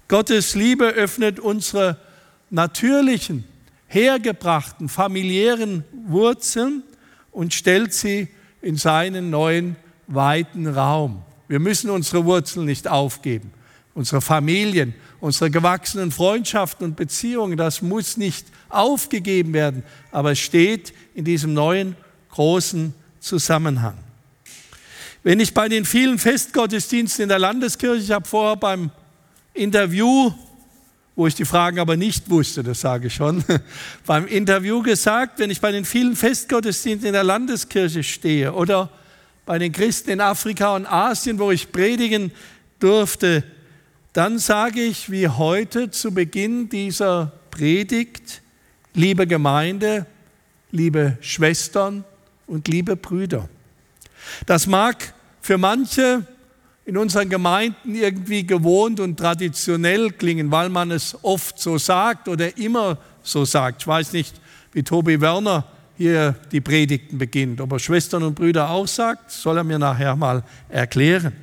Gottes 0.08 0.56
Liebe 0.56 0.86
öffnet 0.86 1.39
unsere 1.39 1.98
natürlichen, 2.50 3.44
hergebrachten, 3.88 4.89
familiären 4.89 5.84
Wurzeln 6.08 6.84
und 7.32 7.54
stellt 7.54 7.94
sie 7.94 8.28
in 8.62 8.75
seinen 8.75 9.30
neuen, 9.30 9.75
weiten 10.08 10.68
Raum. 10.68 11.22
Wir 11.48 11.60
müssen 11.60 11.89
unsere 11.89 12.25
Wurzeln 12.25 12.66
nicht 12.66 12.88
aufgeben. 12.88 13.51
Unsere 13.94 14.22
Familien, 14.22 14.94
unsere 15.20 15.51
gewachsenen 15.51 16.12
Freundschaften 16.12 16.86
und 16.86 16.96
Beziehungen, 16.96 17.58
das 17.58 17.82
muss 17.82 18.18
nicht 18.18 18.48
aufgegeben 18.70 19.54
werden, 19.54 19.84
aber 20.12 20.32
es 20.32 20.39
steht 20.39 20.94
in 21.16 21.25
diesem 21.25 21.54
neuen, 21.54 21.96
großen 22.30 22.94
Zusammenhang. 23.20 23.98
Wenn 25.24 25.39
ich 25.39 25.54
bei 25.54 25.68
den 25.68 25.86
vielen 25.86 26.18
Festgottesdiensten 26.18 27.24
in 27.24 27.30
der 27.30 27.39
Landeskirche, 27.39 28.01
ich 28.01 28.12
habe 28.12 28.28
vorher 28.28 28.56
beim 28.56 28.92
Interview 29.53 30.32
wo 31.20 31.27
ich 31.27 31.36
die 31.36 31.44
Fragen 31.44 31.79
aber 31.79 31.98
nicht 31.98 32.29
wusste, 32.29 32.63
das 32.63 32.79
sage 32.79 33.08
ich 33.08 33.15
schon, 33.15 33.44
beim 34.06 34.25
Interview 34.25 34.82
gesagt, 34.82 35.38
wenn 35.39 35.50
ich 35.50 35.60
bei 35.60 35.70
den 35.70 35.84
vielen 35.84 36.15
Festgottesdiensten 36.15 37.08
in 37.08 37.13
der 37.13 37.25
Landeskirche 37.25 38.03
stehe 38.03 38.53
oder 38.53 38.89
bei 39.46 39.60
den 39.60 39.74
Christen 39.74 40.12
in 40.12 40.22
Afrika 40.22 40.77
und 40.77 40.86
Asien, 40.86 41.38
wo 41.38 41.51
ich 41.51 41.74
predigen 41.74 42.32
durfte, 42.79 43.44
dann 44.13 44.39
sage 44.39 44.79
ich 44.79 45.12
wie 45.12 45.27
heute 45.27 45.91
zu 45.91 46.13
Beginn 46.13 46.70
dieser 46.70 47.34
Predigt, 47.51 48.41
liebe 48.94 49.27
Gemeinde, 49.27 50.06
liebe 50.72 51.18
Schwestern 51.20 52.06
und 52.48 52.70
liebe 52.70 52.96
Brüder. 52.96 53.50
Das 54.46 54.68
mag 54.68 55.13
für 55.41 55.58
manche 55.58 56.25
in 56.89 56.98
unseren 56.98 57.29
Gemeinden 57.29 57.93
irgendwie 57.93 58.48
gewohnt 58.48 59.00
und 59.00 59.15
traditionell 59.15 60.10
klingen, 60.10 60.50
weil 60.50 60.69
man 60.69 60.89
es 60.89 61.15
oft 61.22 61.60
so 61.60 61.77
sagt 61.77 62.27
oder 62.27 62.58
immer 62.58 62.98
so 63.22 63.46
sagt. 63.46 63.84
Ich 63.84 63.88
weiß 63.88 64.12
nicht, 64.13 64.41
wie 64.72 64.81
Tobi 64.81 65.22
Werner 65.22 65.65
hier 65.98 66.34
die 66.51 66.62
Predigten 66.62 67.19
beginnt. 67.19 67.62
Ob 67.62 67.74
er 67.74 67.77
Schwestern 67.77 68.24
und 68.24 68.34
Brüder 68.34 68.72
auch 68.72 68.88
sagt, 68.88 69.29
soll 69.29 69.58
er 69.58 69.63
mir 69.63 69.77
nachher 69.77 70.15
mal 70.15 70.41
erklären. 70.67 71.34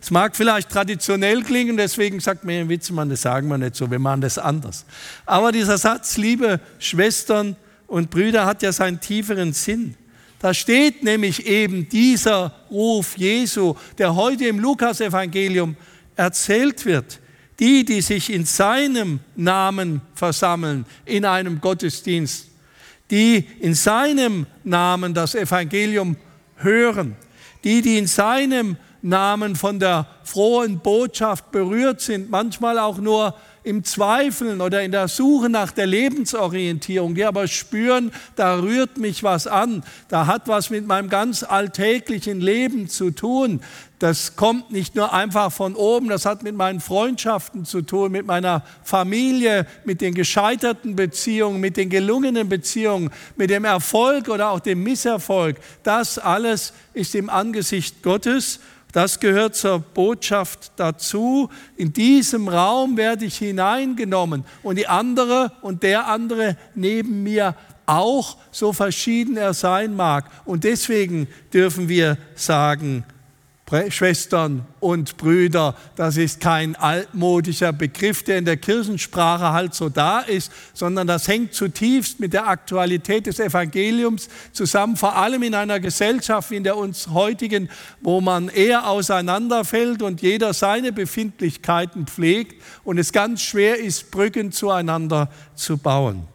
Es 0.00 0.10
mag 0.10 0.34
vielleicht 0.34 0.70
traditionell 0.70 1.42
klingen, 1.42 1.76
deswegen 1.76 2.18
sagt 2.18 2.44
mir 2.44 2.58
ein 2.58 2.70
Witzmann, 2.70 3.10
das 3.10 3.20
sagen 3.20 3.48
wir 3.48 3.58
nicht 3.58 3.76
so, 3.76 3.90
wir 3.90 3.98
machen 3.98 4.22
das 4.22 4.38
anders. 4.38 4.86
Aber 5.26 5.52
dieser 5.52 5.76
Satz, 5.76 6.16
liebe 6.16 6.58
Schwestern 6.78 7.54
und 7.86 8.08
Brüder, 8.08 8.46
hat 8.46 8.62
ja 8.62 8.72
seinen 8.72 8.98
tieferen 8.98 9.52
Sinn. 9.52 9.94
Da 10.38 10.52
steht 10.52 11.02
nämlich 11.02 11.46
eben 11.46 11.88
dieser 11.88 12.52
Ruf 12.70 13.16
Jesu, 13.16 13.74
der 13.98 14.14
heute 14.14 14.46
im 14.46 14.58
Lukasevangelium 14.58 15.76
erzählt 16.14 16.84
wird. 16.84 17.20
Die, 17.58 17.86
die 17.86 18.02
sich 18.02 18.30
in 18.30 18.44
seinem 18.44 19.20
Namen 19.34 20.02
versammeln, 20.14 20.84
in 21.06 21.24
einem 21.24 21.58
Gottesdienst, 21.62 22.48
die 23.10 23.46
in 23.60 23.74
seinem 23.74 24.46
Namen 24.62 25.14
das 25.14 25.34
Evangelium 25.34 26.16
hören, 26.56 27.16
die, 27.64 27.80
die 27.80 27.96
in 27.96 28.06
seinem 28.06 28.76
Namen 29.00 29.56
von 29.56 29.78
der 29.78 30.06
frohen 30.24 30.80
Botschaft 30.80 31.50
berührt 31.50 32.00
sind, 32.00 32.28
manchmal 32.28 32.78
auch 32.78 32.98
nur 32.98 33.34
im 33.66 33.82
Zweifeln 33.82 34.60
oder 34.60 34.82
in 34.82 34.92
der 34.92 35.08
Suche 35.08 35.48
nach 35.48 35.72
der 35.72 35.86
Lebensorientierung, 35.86 37.16
die 37.16 37.24
aber 37.24 37.48
spüren, 37.48 38.12
da 38.36 38.60
rührt 38.60 38.96
mich 38.96 39.24
was 39.24 39.48
an, 39.48 39.82
da 40.08 40.26
hat 40.26 40.46
was 40.46 40.70
mit 40.70 40.86
meinem 40.86 41.08
ganz 41.08 41.42
alltäglichen 41.42 42.40
Leben 42.40 42.88
zu 42.88 43.10
tun. 43.10 43.60
Das 43.98 44.36
kommt 44.36 44.70
nicht 44.70 44.94
nur 44.94 45.12
einfach 45.12 45.50
von 45.50 45.74
oben, 45.74 46.08
das 46.08 46.26
hat 46.26 46.44
mit 46.44 46.54
meinen 46.54 46.80
Freundschaften 46.80 47.64
zu 47.64 47.82
tun, 47.82 48.12
mit 48.12 48.24
meiner 48.24 48.62
Familie, 48.84 49.66
mit 49.84 50.00
den 50.00 50.14
gescheiterten 50.14 50.94
Beziehungen, 50.94 51.60
mit 51.60 51.76
den 51.76 51.90
gelungenen 51.90 52.48
Beziehungen, 52.48 53.10
mit 53.36 53.50
dem 53.50 53.64
Erfolg 53.64 54.28
oder 54.28 54.50
auch 54.50 54.60
dem 54.60 54.84
Misserfolg. 54.84 55.56
Das 55.82 56.18
alles 56.18 56.72
ist 56.94 57.16
im 57.16 57.28
Angesicht 57.28 58.02
Gottes 58.04 58.60
das 58.96 59.20
gehört 59.20 59.54
zur 59.54 59.80
Botschaft 59.80 60.72
dazu. 60.76 61.50
In 61.76 61.92
diesem 61.92 62.48
Raum 62.48 62.96
werde 62.96 63.26
ich 63.26 63.36
hineingenommen 63.36 64.42
und 64.62 64.76
die 64.76 64.88
andere 64.88 65.52
und 65.60 65.82
der 65.82 66.06
andere 66.06 66.56
neben 66.74 67.22
mir 67.22 67.54
auch, 67.84 68.38
so 68.50 68.72
verschieden 68.72 69.36
er 69.36 69.52
sein 69.52 69.94
mag. 69.94 70.30
Und 70.46 70.64
deswegen 70.64 71.28
dürfen 71.52 71.90
wir 71.90 72.16
sagen, 72.36 73.04
Schwestern 73.88 74.64
und 74.78 75.16
Brüder, 75.16 75.74
das 75.96 76.16
ist 76.16 76.40
kein 76.40 76.76
altmodischer 76.76 77.72
Begriff, 77.72 78.22
der 78.22 78.38
in 78.38 78.44
der 78.44 78.58
Kirchensprache 78.58 79.52
halt 79.52 79.74
so 79.74 79.88
da 79.88 80.20
ist, 80.20 80.52
sondern 80.72 81.08
das 81.08 81.26
hängt 81.26 81.52
zutiefst 81.52 82.20
mit 82.20 82.32
der 82.32 82.46
Aktualität 82.46 83.26
des 83.26 83.40
Evangeliums 83.40 84.28
zusammen, 84.52 84.96
vor 84.96 85.16
allem 85.16 85.42
in 85.42 85.54
einer 85.56 85.80
Gesellschaft 85.80 86.52
wie 86.52 86.56
in 86.56 86.62
der 86.62 86.76
uns 86.76 87.08
heutigen, 87.08 87.68
wo 88.02 88.20
man 88.20 88.50
eher 88.50 88.88
auseinanderfällt 88.88 90.00
und 90.00 90.22
jeder 90.22 90.54
seine 90.54 90.92
Befindlichkeiten 90.92 92.06
pflegt 92.06 92.62
und 92.84 92.98
es 92.98 93.10
ganz 93.10 93.42
schwer 93.42 93.80
ist, 93.80 94.12
Brücken 94.12 94.52
zueinander 94.52 95.28
zu 95.56 95.76
bauen. 95.76 96.28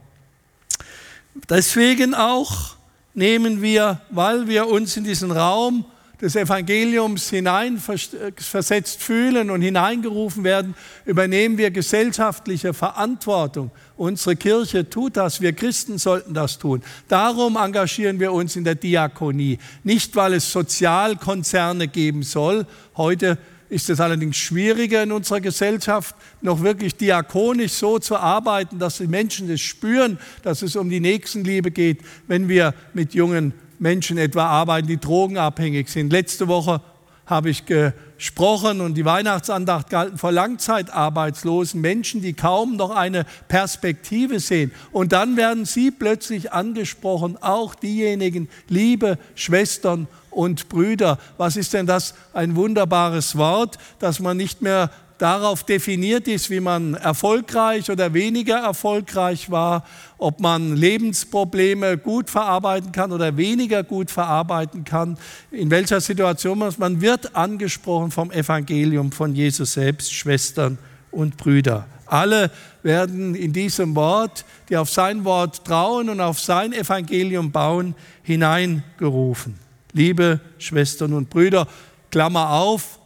Deswegen 1.50 2.14
auch 2.14 2.76
nehmen 3.14 3.62
wir, 3.62 4.02
weil 4.10 4.50
wir 4.50 4.68
uns 4.68 4.98
in 4.98 5.06
diesen 5.06 5.32
Raum 5.32 5.86
des 6.22 6.36
Evangeliums 6.36 7.30
hineinversetzt 7.30 9.01
fühlen 9.01 9.50
und 9.50 9.62
hineingerufen 9.62 10.44
werden, 10.44 10.75
übernehmen 11.06 11.58
wir 11.58 11.72
gesellschaftliche 11.72 12.74
Verantwortung. 12.74 13.72
Unsere 13.98 14.36
Kirche 14.36 14.90
tut 14.90 15.18
das, 15.18 15.42
wir 15.42 15.54
Christen 15.54 15.98
sollten 15.98 16.34
das 16.34 16.60
tun. 16.60 16.84
Darum 17.08 17.58
engagieren 17.58 18.20
wir 18.20 18.32
uns 18.34 18.56
in 18.56 18.63
der 18.63 18.75
Diakonie. 18.75 19.58
Nicht, 19.84 20.16
weil 20.16 20.34
es 20.34 20.51
Sozialkonzerne 20.51 21.88
geben 21.88 22.24
soll. 22.24 22.68
Heute 22.96 23.38
ist 23.70 23.90
es 23.90 24.01
allerdings 24.01 24.36
schwieriger 24.38 25.01
in 25.01 25.13
unserer 25.13 25.40
Gesellschaft, 25.40 26.13
noch 26.42 26.62
wirklich 26.62 26.96
diakonisch 26.96 27.72
so 27.72 28.00
zu 28.00 28.18
arbeiten, 28.18 28.80
dass 28.80 28.98
die 28.98 29.08
Menschen 29.08 29.50
es 29.50 29.62
spüren, 29.62 30.20
dass 30.44 30.62
es 30.62 30.75
um 30.75 30.90
die 30.90 31.00
Nächstenliebe 31.00 31.72
geht, 31.72 32.01
wenn 32.28 32.50
wir 32.50 32.74
mit 32.94 33.13
jungen 33.13 33.54
Menschen 33.82 34.20
etwa 34.20 34.46
arbeiten, 34.46 34.88
die 34.88 35.00
drogenabhängig 35.00 35.90
sind. 35.90 36.14
Letzte 36.14 36.48
Woche 36.48 36.82
habe 37.26 37.50
ich 37.50 37.66
gesprochen 37.66 38.80
und 38.80 38.94
die 38.94 39.06
Weihnachtsandacht 39.06 39.90
galten 39.90 40.18
vor 40.18 40.32
langzeitarbeitslosen 40.32 41.82
Menschen, 41.82 42.22
die 42.22 42.34
kaum 42.34 42.76
noch 42.76 42.92
eine 42.92 43.26
Perspektive 43.48 44.40
sehen. 44.40 44.72
Und 44.92 45.14
dann 45.14 45.36
werden 45.36 45.66
sie 45.66 45.90
plötzlich 45.90 46.54
angesprochen, 46.54 47.38
auch 47.42 47.74
diejenigen, 47.74 48.50
liebe 48.68 49.18
Schwestern 49.34 50.08
und 50.30 50.70
Brüder. 50.70 51.18
Was 51.38 51.56
ist 51.56 51.74
denn 51.74 51.88
das? 51.88 52.14
Ein 52.34 52.56
wunderbares 52.56 53.36
Wort, 53.36 53.80
dass 53.98 54.20
man 54.20 54.38
nicht 54.38 54.62
mehr 54.62 54.92
darauf 55.22 55.63
definiert 55.63 56.28
ist, 56.28 56.50
wie 56.50 56.60
man 56.60 56.96
erfolgreich 56.96 57.92
oder 57.92 58.13
weniger 58.13 58.58
erfolgreich 58.58 59.51
war, 59.51 59.86
ob 60.18 60.40
man 60.40 60.75
Lebensprobleme 60.75 62.00
gut 62.00 62.30
verarbeiten 62.30 62.92
kann 62.92 63.12
oder 63.12 63.38
weniger 63.38 63.84
gut 63.84 64.10
verarbeiten 64.10 64.84
kann, 64.84 65.18
in 65.51 65.70
welcher 65.70 66.01
Situation 66.01 66.58
man 66.58 66.70
ist. 66.70 66.80
Man 66.80 67.01
wird 67.01 67.36
angesprochen 67.36 68.10
vom 68.10 68.32
Evangelium 68.32 69.12
von 69.12 69.36
Jesus 69.36 69.74
selbst, 69.74 70.12
Schwestern 70.12 70.80
und 71.12 71.38
Brüder. 71.38 71.86
Alle 72.08 72.50
werden 72.82 73.36
in 73.36 73.54
diesem 73.54 73.96
Wort, 73.96 74.44
die 74.70 74.78
auf 74.78 74.90
sein 74.90 75.24
Wort 75.24 75.63
trauen 75.66 76.10
und 76.10 76.20
auf 76.20 76.40
sein 76.40 76.74
Evangelium 76.74 77.51
bauen, 77.51 77.94
hineingerufen. 78.24 79.60
Liebe 79.94 80.40
Schwestern 80.58 81.13
und 81.13 81.30
Brüder, 81.30 81.68
Klammer 82.10 82.50
auf, 82.50 83.00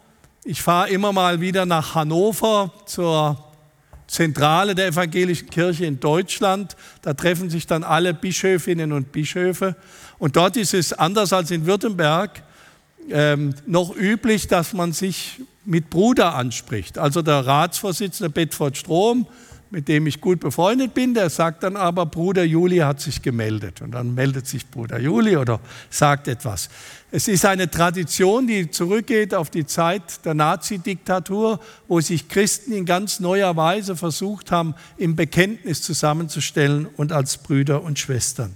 ich 0.48 0.62
fahre 0.62 0.90
immer 0.90 1.12
mal 1.12 1.42
wieder 1.42 1.66
nach 1.66 1.96
Hannover 1.96 2.72
zur 2.86 3.44
Zentrale 4.06 4.76
der 4.76 4.88
evangelischen 4.90 5.50
Kirche 5.50 5.88
in 5.88 6.00
Deutschland. 6.00 6.76
Da 7.02 7.16
treffen 7.16 7.50
sich 7.50 7.66
dann 7.66 7.84
alle 7.84 8.14
Bischöfinnen 8.14 8.92
und 8.92 9.12
Bischöfe. 9.12 9.76
Und 10.20 10.36
dort 10.36 10.56
ist 10.56 10.76
es 10.76 10.94
anders 10.94 11.34
als 11.34 11.50
in 11.50 11.66
Württemberg 11.66 12.44
ähm, 13.10 13.56
noch 13.66 13.96
üblich, 13.96 14.48
dass 14.48 14.74
man 14.74 14.94
sich 14.94 15.42
mit 15.66 15.90
Bruder 15.90 16.36
anspricht. 16.36 17.00
Also 17.00 17.24
der 17.24 17.48
Ratsvorsitzende 17.48 18.30
Bedford 18.30 18.78
Strom 18.78 19.26
mit 19.72 19.88
dem 19.88 20.08
ich 20.08 20.22
gut 20.22 20.40
befreundet 20.40 20.94
bin, 20.94 21.14
der 21.14 21.30
sagt 21.30 21.64
dann 21.64 21.76
aber, 21.76 22.06
Bruder 22.06 22.44
Juli 22.44 22.78
hat 22.78 23.02
sich 23.02 23.22
gemeldet. 23.22 23.82
Und 23.82 23.92
dann 23.92 24.14
meldet 24.14 24.48
sich 24.48 24.70
Bruder 24.70 25.00
Juli 25.00 25.38
oder 25.38 25.60
sagt 25.90 26.28
etwas. 26.28 26.70
Es 27.12 27.28
ist 27.28 27.46
eine 27.46 27.70
Tradition, 27.70 28.48
die 28.48 28.70
zurückgeht 28.70 29.34
auf 29.34 29.50
die 29.50 29.66
Zeit 29.66 30.26
der 30.26 30.34
Nazi-Diktatur, 30.34 31.60
wo 31.88 32.02
sich 32.02 32.28
Christen 32.28 32.74
in 32.74 32.86
ganz 32.86 33.20
neuer 33.20 33.56
Weise 33.56 33.96
versucht 33.96 34.52
haben, 34.52 34.76
im 34.98 35.16
Bekenntnis 35.16 35.82
zusammenzustellen 35.82 36.88
und 36.98 37.12
als 37.12 37.38
Brüder 37.38 37.84
und 37.84 38.00
Schwestern. 38.00 38.54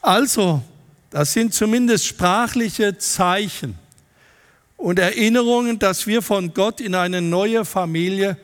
Also, 0.00 0.62
das 1.10 1.32
sind 1.32 1.54
zumindest 1.54 2.06
sprachliche 2.06 2.98
Zeichen 2.98 3.78
und 4.76 4.98
Erinnerungen, 4.98 5.78
dass 5.78 6.06
wir 6.06 6.22
von 6.22 6.54
Gott 6.54 6.80
in 6.80 6.94
eine 6.94 7.22
neue 7.22 7.64
Familie 7.64 8.36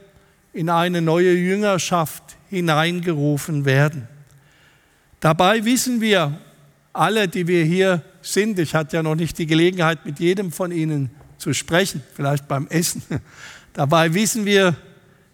in 0.58 0.70
eine 0.70 1.00
neue 1.00 1.34
Jüngerschaft 1.34 2.36
hineingerufen 2.50 3.64
werden. 3.64 4.08
Dabei 5.20 5.64
wissen 5.64 6.00
wir, 6.00 6.36
alle, 6.92 7.28
die 7.28 7.46
wir 7.46 7.64
hier 7.64 8.02
sind, 8.22 8.58
ich 8.58 8.74
hatte 8.74 8.96
ja 8.96 9.04
noch 9.04 9.14
nicht 9.14 9.38
die 9.38 9.46
Gelegenheit, 9.46 10.04
mit 10.04 10.18
jedem 10.18 10.50
von 10.50 10.72
Ihnen 10.72 11.10
zu 11.36 11.52
sprechen, 11.54 12.02
vielleicht 12.12 12.48
beim 12.48 12.66
Essen, 12.70 13.04
dabei 13.72 14.12
wissen 14.14 14.44
wir, 14.46 14.74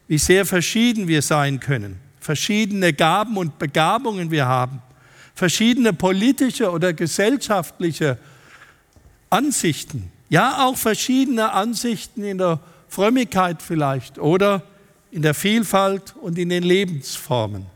wie 0.09 0.19
sehr 0.19 0.45
verschieden 0.45 1.09
wir 1.09 1.23
sein 1.23 1.59
können, 1.59 1.99
verschiedene 2.21 2.93
Gaben 2.93 3.39
und 3.39 3.59
Begabungen 3.59 4.31
wir 4.31 4.45
haben, 4.45 4.83
verschiedene 5.35 5.95
politische 5.95 6.71
oder 6.71 6.93
gesellschaftliche 6.93 8.19
Ansichten, 9.31 10.13
ja 10.29 10.67
auch 10.67 10.77
verschiedene 10.77 11.51
Ansichten 11.51 12.25
in 12.25 12.37
der 12.37 12.61
Frömmigkeit 12.89 13.63
vielleicht 13.63 14.19
oder 14.19 14.63
in 15.15 15.23
der 15.23 15.33
Vielfalt 15.33 16.13
und 16.21 16.37
in 16.41 16.49
den 16.49 16.65
Lebensformen. 16.65 17.67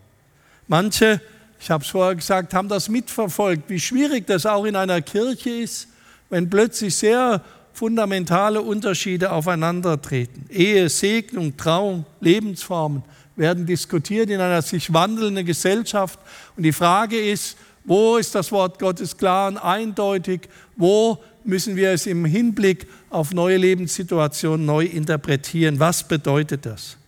Manche, 0.66 1.20
ich 1.60 1.70
habe 1.70 1.84
es 1.84 1.90
vorher 1.90 2.16
gesagt, 2.16 2.52
haben 2.52 2.68
das 2.68 2.88
mitverfolgt, 2.88 3.70
wie 3.70 3.78
schwierig 3.78 4.26
das 4.26 4.44
auch 4.44 4.64
in 4.64 4.74
einer 4.74 5.00
Kirche 5.02 5.50
ist, 5.50 5.86
wenn 6.30 6.50
plötzlich 6.50 6.96
sehr 6.96 7.40
fundamentale 7.72 8.60
Unterschiede 8.60 9.30
aufeinandertreten. 9.30 10.46
Ehe, 10.50 10.88
Segnung, 10.88 11.56
Trauung, 11.56 12.04
Lebensformen 12.20 13.04
werden 13.36 13.66
diskutiert 13.66 14.30
in 14.30 14.40
einer 14.40 14.60
sich 14.60 14.92
wandelnden 14.92 15.46
Gesellschaft. 15.46 16.18
Und 16.56 16.64
die 16.64 16.72
Frage 16.72 17.20
ist, 17.20 17.56
wo 17.84 18.16
ist 18.16 18.34
das 18.34 18.50
Wort 18.50 18.80
Gottes 18.80 19.16
klar 19.16 19.46
und 19.46 19.58
eindeutig? 19.58 20.48
Wo 20.74 21.22
müssen 21.44 21.76
wir 21.76 21.92
es 21.92 22.06
im 22.06 22.24
Hinblick 22.24 22.88
auf 23.10 23.32
neue 23.32 23.58
Lebenssituationen 23.58 24.66
neu 24.66 24.86
interpretieren? 24.86 25.78
Was 25.78 26.02
bedeutet 26.02 26.66
das? 26.66 26.98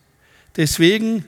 Deswegen 0.56 1.24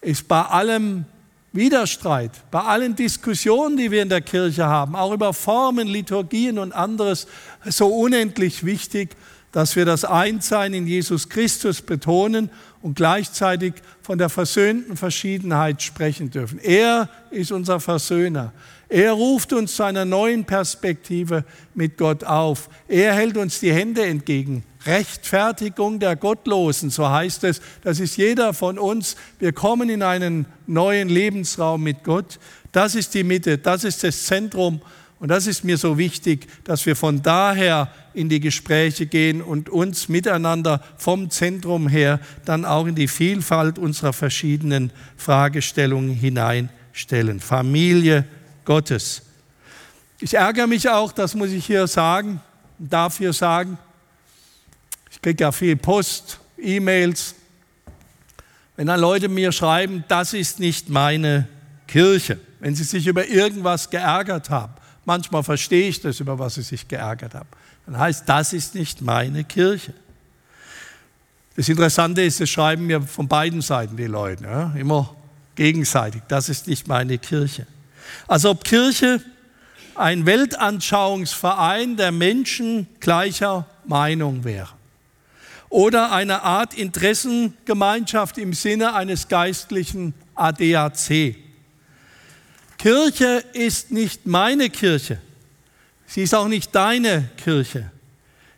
ist 0.00 0.28
bei 0.28 0.42
allem 0.42 1.04
Widerstreit, 1.52 2.32
bei 2.50 2.60
allen 2.60 2.94
Diskussionen, 2.94 3.76
die 3.76 3.90
wir 3.90 4.02
in 4.02 4.08
der 4.08 4.20
Kirche 4.20 4.66
haben, 4.66 4.94
auch 4.94 5.12
über 5.12 5.32
Formen, 5.32 5.88
Liturgien 5.88 6.58
und 6.58 6.72
anderes, 6.72 7.26
so 7.64 7.88
unendlich 7.88 8.64
wichtig, 8.64 9.16
dass 9.50 9.74
wir 9.74 9.84
das 9.84 10.04
Einssein 10.04 10.74
in 10.74 10.86
Jesus 10.86 11.28
Christus 11.28 11.80
betonen 11.80 12.50
und 12.82 12.96
gleichzeitig 12.96 13.74
von 14.02 14.18
der 14.18 14.28
versöhnten 14.28 14.96
Verschiedenheit 14.96 15.82
sprechen 15.82 16.30
dürfen. 16.30 16.58
Er 16.58 17.08
ist 17.30 17.50
unser 17.50 17.80
Versöhner. 17.80 18.52
Er 18.88 19.12
ruft 19.12 19.52
uns 19.52 19.76
zu 19.76 19.82
einer 19.82 20.06
neuen 20.06 20.44
Perspektive 20.44 21.44
mit 21.74 21.98
Gott 21.98 22.24
auf. 22.24 22.70
Er 22.88 23.14
hält 23.14 23.36
uns 23.36 23.60
die 23.60 23.72
Hände 23.72 24.04
entgegen. 24.06 24.64
Rechtfertigung 24.86 25.98
der 25.98 26.16
Gottlosen, 26.16 26.88
so 26.88 27.08
heißt 27.08 27.44
es. 27.44 27.60
Das 27.82 28.00
ist 28.00 28.16
jeder 28.16 28.54
von 28.54 28.78
uns. 28.78 29.16
Wir 29.38 29.52
kommen 29.52 29.90
in 29.90 30.02
einen 30.02 30.46
neuen 30.66 31.10
Lebensraum 31.10 31.82
mit 31.82 32.02
Gott. 32.02 32.38
Das 32.72 32.94
ist 32.94 33.12
die 33.12 33.24
Mitte, 33.24 33.58
das 33.58 33.84
ist 33.84 34.04
das 34.04 34.24
Zentrum. 34.24 34.80
Und 35.20 35.28
das 35.28 35.46
ist 35.46 35.64
mir 35.64 35.76
so 35.76 35.98
wichtig, 35.98 36.46
dass 36.64 36.86
wir 36.86 36.94
von 36.94 37.22
daher 37.22 37.92
in 38.14 38.28
die 38.28 38.40
Gespräche 38.40 39.06
gehen 39.06 39.42
und 39.42 39.68
uns 39.68 40.08
miteinander 40.08 40.82
vom 40.96 41.28
Zentrum 41.28 41.88
her 41.88 42.20
dann 42.44 42.64
auch 42.64 42.86
in 42.86 42.94
die 42.94 43.08
Vielfalt 43.08 43.78
unserer 43.78 44.12
verschiedenen 44.12 44.92
Fragestellungen 45.16 46.14
hineinstellen. 46.14 47.40
Familie 47.40 48.24
Gottes. 48.68 49.22
Ich 50.20 50.34
ärgere 50.34 50.66
mich 50.66 50.90
auch, 50.90 51.10
das 51.12 51.34
muss 51.34 51.48
ich 51.48 51.64
hier 51.64 51.86
sagen, 51.86 52.42
darf 52.78 53.16
hier 53.16 53.32
sagen, 53.32 53.78
ich 55.10 55.22
kriege 55.22 55.42
ja 55.42 55.52
viel 55.52 55.74
Post, 55.74 56.38
E-Mails. 56.58 57.34
Wenn 58.76 58.88
dann 58.88 59.00
Leute 59.00 59.30
mir 59.30 59.52
schreiben, 59.52 60.04
das 60.08 60.34
ist 60.34 60.60
nicht 60.60 60.90
meine 60.90 61.48
Kirche, 61.86 62.38
wenn 62.60 62.74
sie 62.74 62.84
sich 62.84 63.06
über 63.06 63.26
irgendwas 63.26 63.88
geärgert 63.88 64.50
haben, 64.50 64.74
manchmal 65.06 65.42
verstehe 65.42 65.88
ich 65.88 66.02
das, 66.02 66.20
über 66.20 66.38
was 66.38 66.56
sie 66.56 66.62
sich 66.62 66.86
geärgert 66.86 67.32
haben, 67.32 67.48
dann 67.86 67.98
heißt, 67.98 68.28
das 68.28 68.52
ist 68.52 68.74
nicht 68.74 69.00
meine 69.00 69.44
Kirche. 69.44 69.94
Das 71.56 71.70
Interessante 71.70 72.20
ist, 72.20 72.38
das 72.38 72.50
schreiben 72.50 72.86
mir 72.86 73.00
von 73.00 73.28
beiden 73.28 73.62
Seiten 73.62 73.96
die 73.96 74.04
Leute, 74.04 74.44
ja, 74.44 74.74
immer 74.76 75.16
gegenseitig, 75.54 76.20
das 76.28 76.50
ist 76.50 76.66
nicht 76.66 76.86
meine 76.86 77.16
Kirche. 77.16 77.66
Also 78.26 78.50
ob 78.50 78.64
Kirche 78.64 79.22
ein 79.94 80.26
Weltanschauungsverein 80.26 81.96
der 81.96 82.12
Menschen 82.12 82.86
gleicher 83.00 83.66
Meinung 83.84 84.44
wäre 84.44 84.68
oder 85.70 86.12
eine 86.12 86.42
Art 86.42 86.74
Interessengemeinschaft 86.74 88.38
im 88.38 88.52
Sinne 88.54 88.94
eines 88.94 89.28
geistlichen 89.28 90.14
ADAC. 90.34 91.36
Kirche 92.78 93.44
ist 93.52 93.90
nicht 93.90 94.26
meine 94.26 94.70
Kirche. 94.70 95.18
Sie 96.06 96.22
ist 96.22 96.34
auch 96.34 96.48
nicht 96.48 96.74
deine 96.74 97.28
Kirche. 97.36 97.90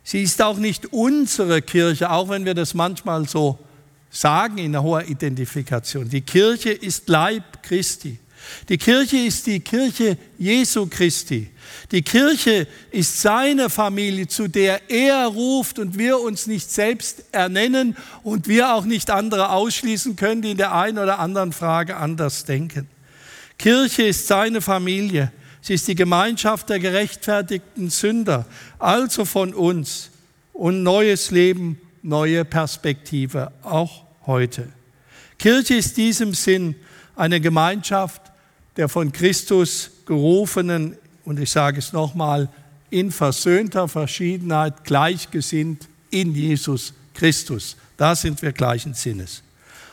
Sie 0.03 0.23
ist 0.23 0.41
auch 0.41 0.57
nicht 0.57 0.93
unsere 0.93 1.61
Kirche, 1.61 2.09
auch 2.11 2.29
wenn 2.29 2.45
wir 2.45 2.53
das 2.53 2.73
manchmal 2.73 3.27
so 3.27 3.59
sagen 4.09 4.57
in 4.57 4.79
hohen 4.79 5.07
Identifikation. 5.07 6.07
Die 6.07 6.21
Kirche 6.21 6.71
ist 6.71 7.07
Leib 7.09 7.63
Christi. 7.63 8.19
Die 8.69 8.77
Kirche 8.77 9.17
ist 9.17 9.47
die 9.47 9.59
Kirche 9.59 10.17
Jesu 10.37 10.87
Christi. 10.87 11.49
Die 11.91 12.01
Kirche 12.01 12.67
ist 12.91 13.21
seine 13.21 13.69
Familie, 13.69 14.27
zu 14.27 14.47
der 14.47 14.89
er 14.89 15.25
ruft 15.25 15.79
und 15.79 15.97
wir 15.97 16.19
uns 16.19 16.47
nicht 16.47 16.69
selbst 16.69 17.23
ernennen 17.31 17.95
und 18.23 18.47
wir 18.47 18.73
auch 18.73 18.85
nicht 18.85 19.09
andere 19.09 19.49
ausschließen 19.49 20.15
können, 20.15 20.41
die 20.41 20.51
in 20.51 20.57
der 20.57 20.73
einen 20.73 20.97
oder 20.97 21.19
anderen 21.19 21.53
Frage 21.53 21.97
anders 21.97 22.45
denken. 22.45 22.87
Kirche 23.57 24.03
ist 24.03 24.27
seine 24.27 24.61
Familie. 24.61 25.31
Sie 25.61 25.75
ist 25.75 25.87
die 25.87 25.95
Gemeinschaft 25.95 26.69
der 26.69 26.79
gerechtfertigten 26.79 27.89
Sünder, 27.89 28.45
also 28.79 29.25
von 29.25 29.53
uns 29.53 30.09
und 30.53 30.81
neues 30.81 31.29
Leben 31.29 31.79
neue 32.01 32.45
Perspektive, 32.45 33.51
auch 33.61 34.05
heute. 34.25 34.69
Kirche 35.37 35.75
ist 35.75 35.97
diesem 35.97 36.33
Sinn 36.33 36.75
eine 37.15 37.39
Gemeinschaft 37.41 38.30
der 38.81 38.89
von 38.89 39.11
Christus 39.11 39.91
gerufenen, 40.07 40.97
und 41.23 41.39
ich 41.39 41.51
sage 41.51 41.77
es 41.77 41.93
nochmal, 41.93 42.49
in 42.89 43.11
versöhnter 43.11 43.87
Verschiedenheit 43.87 44.85
gleichgesinnt 44.85 45.87
in 46.09 46.33
Jesus 46.33 46.91
Christus. 47.13 47.77
Da 47.95 48.15
sind 48.15 48.41
wir 48.41 48.51
gleichen 48.51 48.95
Sinnes. 48.95 49.43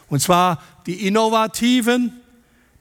Und 0.08 0.20
zwar 0.20 0.62
die 0.86 1.06
Innovativen, 1.06 2.14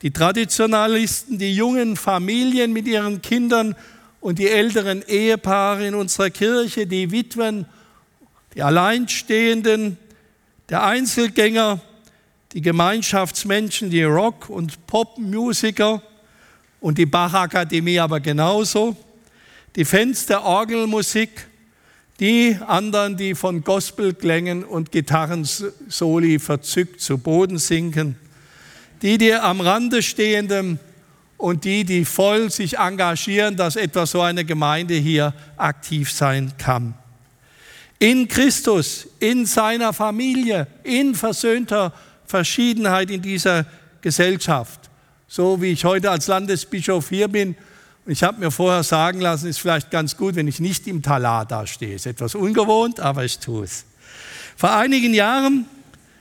die 0.01 0.11
Traditionalisten, 0.11 1.39
die 1.39 1.53
jungen 1.53 1.97
Familien 1.97 2.71
mit 2.71 2.87
ihren 2.87 3.21
Kindern 3.21 3.75
und 4.21 4.39
die 4.39 4.47
älteren 4.47 5.05
Ehepaare 5.05 5.85
in 5.85 5.93
unserer 5.93 6.29
Kirche, 6.29 6.87
die 6.87 7.11
Witwen, 7.11 7.65
die 8.55 8.63
Alleinstehenden, 8.63 9.97
der 10.69 10.85
Einzelgänger, 10.85 11.81
die 12.57 12.61
Gemeinschaftsmenschen, 12.63 13.91
die 13.91 14.01
Rock- 14.01 14.49
und 14.49 14.87
Popmusiker 14.87 16.01
und 16.79 16.97
die 16.97 17.05
Bachakademie 17.05 17.99
aber 17.99 18.19
genauso, 18.19 18.97
die 19.75 19.85
Fans 19.85 20.25
der 20.25 20.41
Orgelmusik, 20.41 21.29
die 22.19 22.57
anderen, 22.65 23.15
die 23.15 23.35
von 23.35 23.63
Gospelklängen 23.63 24.63
und 24.63 24.91
Gitarrensoli 24.91 26.39
verzückt 26.39 26.99
zu 26.99 27.19
Boden 27.19 27.59
sinken, 27.59 28.15
die, 29.03 29.19
die 29.19 29.35
am 29.35 29.61
Rande 29.61 30.01
stehenden 30.01 30.79
und 31.37 31.63
die, 31.63 31.83
die 31.83 32.05
voll 32.05 32.49
sich 32.49 32.79
engagieren, 32.79 33.55
dass 33.55 33.75
etwa 33.75 34.07
so 34.07 34.21
eine 34.21 34.43
Gemeinde 34.43 34.95
hier 34.95 35.35
aktiv 35.57 36.11
sein 36.11 36.53
kann. 36.57 36.95
In 37.99 38.27
Christus, 38.27 39.07
in 39.19 39.45
seiner 39.45 39.93
Familie, 39.93 40.65
in 40.81 41.13
versöhnter 41.13 41.93
Verschiedenheit 42.27 43.09
in 43.09 43.21
dieser 43.21 43.65
Gesellschaft. 44.01 44.89
So 45.27 45.61
wie 45.61 45.71
ich 45.71 45.83
heute 45.85 46.11
als 46.11 46.27
Landesbischof 46.27 47.09
hier 47.09 47.27
bin, 47.27 47.55
ich 48.05 48.23
habe 48.23 48.39
mir 48.39 48.51
vorher 48.51 48.83
sagen 48.83 49.19
lassen, 49.19 49.47
ist 49.47 49.59
vielleicht 49.59 49.91
ganz 49.91 50.15
gut, 50.15 50.35
wenn 50.35 50.47
ich 50.47 50.61
nicht 50.61 50.87
im 50.87 51.01
Talar 51.01 51.45
dastehe. 51.45 51.95
Ist 51.95 52.05
etwas 52.05 52.35
ungewohnt, 52.35 53.01
aber 53.01 53.25
ich 53.25 53.39
tue 53.39 53.65
es. 53.65 53.85
Vor 54.55 54.71
einigen 54.71 55.13
Jahren 55.13 55.65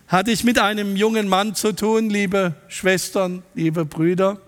hatte 0.09 0.33
ich 0.33 0.43
mit 0.43 0.59
einem 0.59 0.97
jungen 0.97 1.29
Mann 1.29 1.55
zu 1.55 1.73
tun, 1.73 2.11
liebe 2.11 2.55
Schwestern, 2.69 3.43
liebe 3.55 3.85
Brüder, 3.85 4.41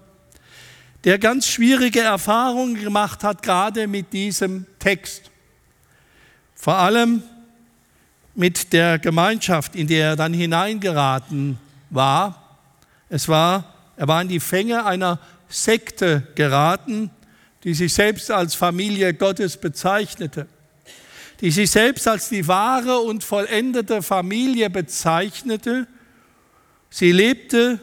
der 1.04 1.18
ganz 1.18 1.46
schwierige 1.46 2.00
Erfahrungen 2.00 2.74
gemacht 2.74 3.22
hat, 3.22 3.42
gerade 3.42 3.86
mit 3.86 4.12
diesem 4.12 4.66
Text. 4.80 5.30
Vor 6.56 6.74
allem 6.74 7.22
mit 8.38 8.72
der 8.72 9.00
Gemeinschaft, 9.00 9.74
in 9.74 9.88
der 9.88 10.10
er 10.10 10.16
dann 10.16 10.32
hineingeraten 10.32 11.58
war. 11.90 12.56
Es 13.08 13.26
war, 13.26 13.74
er 13.96 14.06
war 14.06 14.22
in 14.22 14.28
die 14.28 14.38
Fänge 14.38 14.86
einer 14.86 15.18
Sekte 15.48 16.22
geraten, 16.36 17.10
die 17.64 17.74
sich 17.74 17.92
selbst 17.92 18.30
als 18.30 18.54
Familie 18.54 19.12
Gottes 19.12 19.56
bezeichnete, 19.56 20.46
die 21.40 21.50
sich 21.50 21.68
selbst 21.68 22.06
als 22.06 22.28
die 22.28 22.46
wahre 22.46 22.98
und 22.98 23.24
vollendete 23.24 24.02
Familie 24.02 24.70
bezeichnete. 24.70 25.88
Sie 26.90 27.10
lebte 27.10 27.80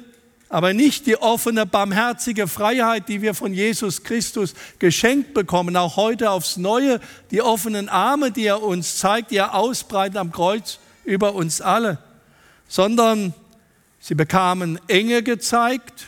aber 0.56 0.74
nicht 0.74 1.06
die 1.06 1.18
offene, 1.18 1.66
barmherzige 1.66 2.48
Freiheit, 2.48 3.10
die 3.10 3.22
wir 3.22 3.34
von 3.34 3.54
Jesus 3.54 4.04
Christus 4.04 4.54
geschenkt 4.80 5.34
bekommen, 5.34 5.76
auch 5.76 5.98
heute 5.98 6.32
aufs 6.32 6.56
Neue, 6.56 7.02
die 7.30 7.42
offenen 7.42 7.90
Arme, 7.90 8.32
die 8.32 8.46
er 8.46 8.64
uns 8.64 8.96
zeigt, 8.96 9.32
die 9.32 9.36
er 9.36 9.54
ausbreitet 9.54 10.16
am 10.16 10.32
Kreuz 10.32 10.80
über 11.04 11.36
uns 11.36 11.60
alle, 11.60 11.98
sondern 12.70 13.34
sie 14.00 14.16
bekamen 14.16 14.80
Enge 14.88 15.24
gezeigt, 15.24 16.08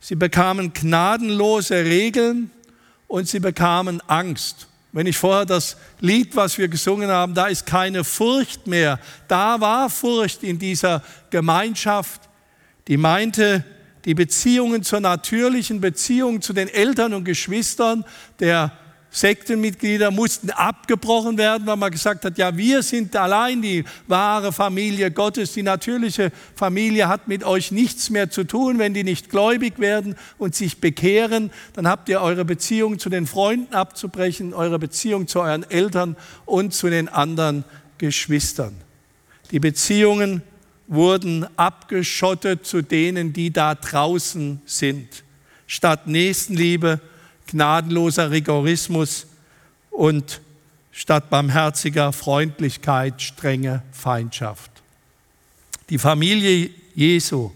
sie 0.00 0.16
bekamen 0.16 0.74
gnadenlose 0.74 1.86
Regeln 1.86 2.50
und 3.06 3.26
sie 3.26 3.40
bekamen 3.40 4.02
Angst. 4.06 4.68
Wenn 4.92 5.06
ich 5.06 5.16
vorher 5.16 5.46
das 5.46 5.78
Lied, 6.00 6.36
was 6.36 6.58
wir 6.58 6.68
gesungen 6.68 7.08
haben, 7.08 7.32
da 7.32 7.46
ist 7.46 7.64
keine 7.64 8.04
Furcht 8.04 8.66
mehr. 8.66 9.00
Da 9.28 9.62
war 9.62 9.88
Furcht 9.88 10.42
in 10.42 10.58
dieser 10.58 11.02
Gemeinschaft, 11.30 12.20
die 12.86 12.98
meinte, 12.98 13.64
die 14.08 14.14
Beziehungen 14.14 14.82
zur 14.82 15.00
natürlichen 15.00 15.82
Beziehung 15.82 16.40
zu 16.40 16.54
den 16.54 16.68
Eltern 16.68 17.12
und 17.12 17.24
Geschwistern 17.24 18.06
der 18.40 18.72
Sektenmitglieder 19.10 20.10
mussten 20.10 20.48
abgebrochen 20.48 21.36
werden, 21.36 21.66
weil 21.66 21.76
man 21.76 21.90
gesagt 21.90 22.24
hat, 22.24 22.38
ja, 22.38 22.56
wir 22.56 22.82
sind 22.82 23.14
allein 23.14 23.60
die 23.60 23.84
wahre 24.06 24.50
Familie 24.50 25.10
Gottes. 25.10 25.52
Die 25.52 25.62
natürliche 25.62 26.32
Familie 26.54 27.08
hat 27.08 27.28
mit 27.28 27.44
euch 27.44 27.70
nichts 27.70 28.08
mehr 28.08 28.30
zu 28.30 28.44
tun. 28.44 28.78
Wenn 28.78 28.94
die 28.94 29.04
nicht 29.04 29.28
gläubig 29.28 29.78
werden 29.78 30.14
und 30.38 30.54
sich 30.54 30.80
bekehren, 30.80 31.50
dann 31.74 31.86
habt 31.86 32.08
ihr 32.08 32.22
eure 32.22 32.46
Beziehung 32.46 32.98
zu 32.98 33.10
den 33.10 33.26
Freunden 33.26 33.74
abzubrechen, 33.74 34.54
eure 34.54 34.78
Beziehung 34.78 35.28
zu 35.28 35.40
euren 35.40 35.70
Eltern 35.70 36.16
und 36.46 36.72
zu 36.72 36.88
den 36.88 37.10
anderen 37.10 37.62
Geschwistern. 37.98 38.74
Die 39.50 39.60
Beziehungen 39.60 40.40
wurden 40.88 41.46
abgeschottet 41.56 42.66
zu 42.66 42.82
denen, 42.82 43.32
die 43.32 43.52
da 43.52 43.74
draußen 43.74 44.60
sind. 44.64 45.22
Statt 45.66 46.06
Nächstenliebe, 46.06 47.00
gnadenloser 47.46 48.30
Rigorismus 48.30 49.26
und 49.90 50.40
statt 50.90 51.30
barmherziger 51.30 52.12
Freundlichkeit 52.12 53.20
strenge 53.22 53.82
Feindschaft. 53.92 54.70
Die 55.90 55.98
Familie 55.98 56.70
Jesu, 56.94 57.52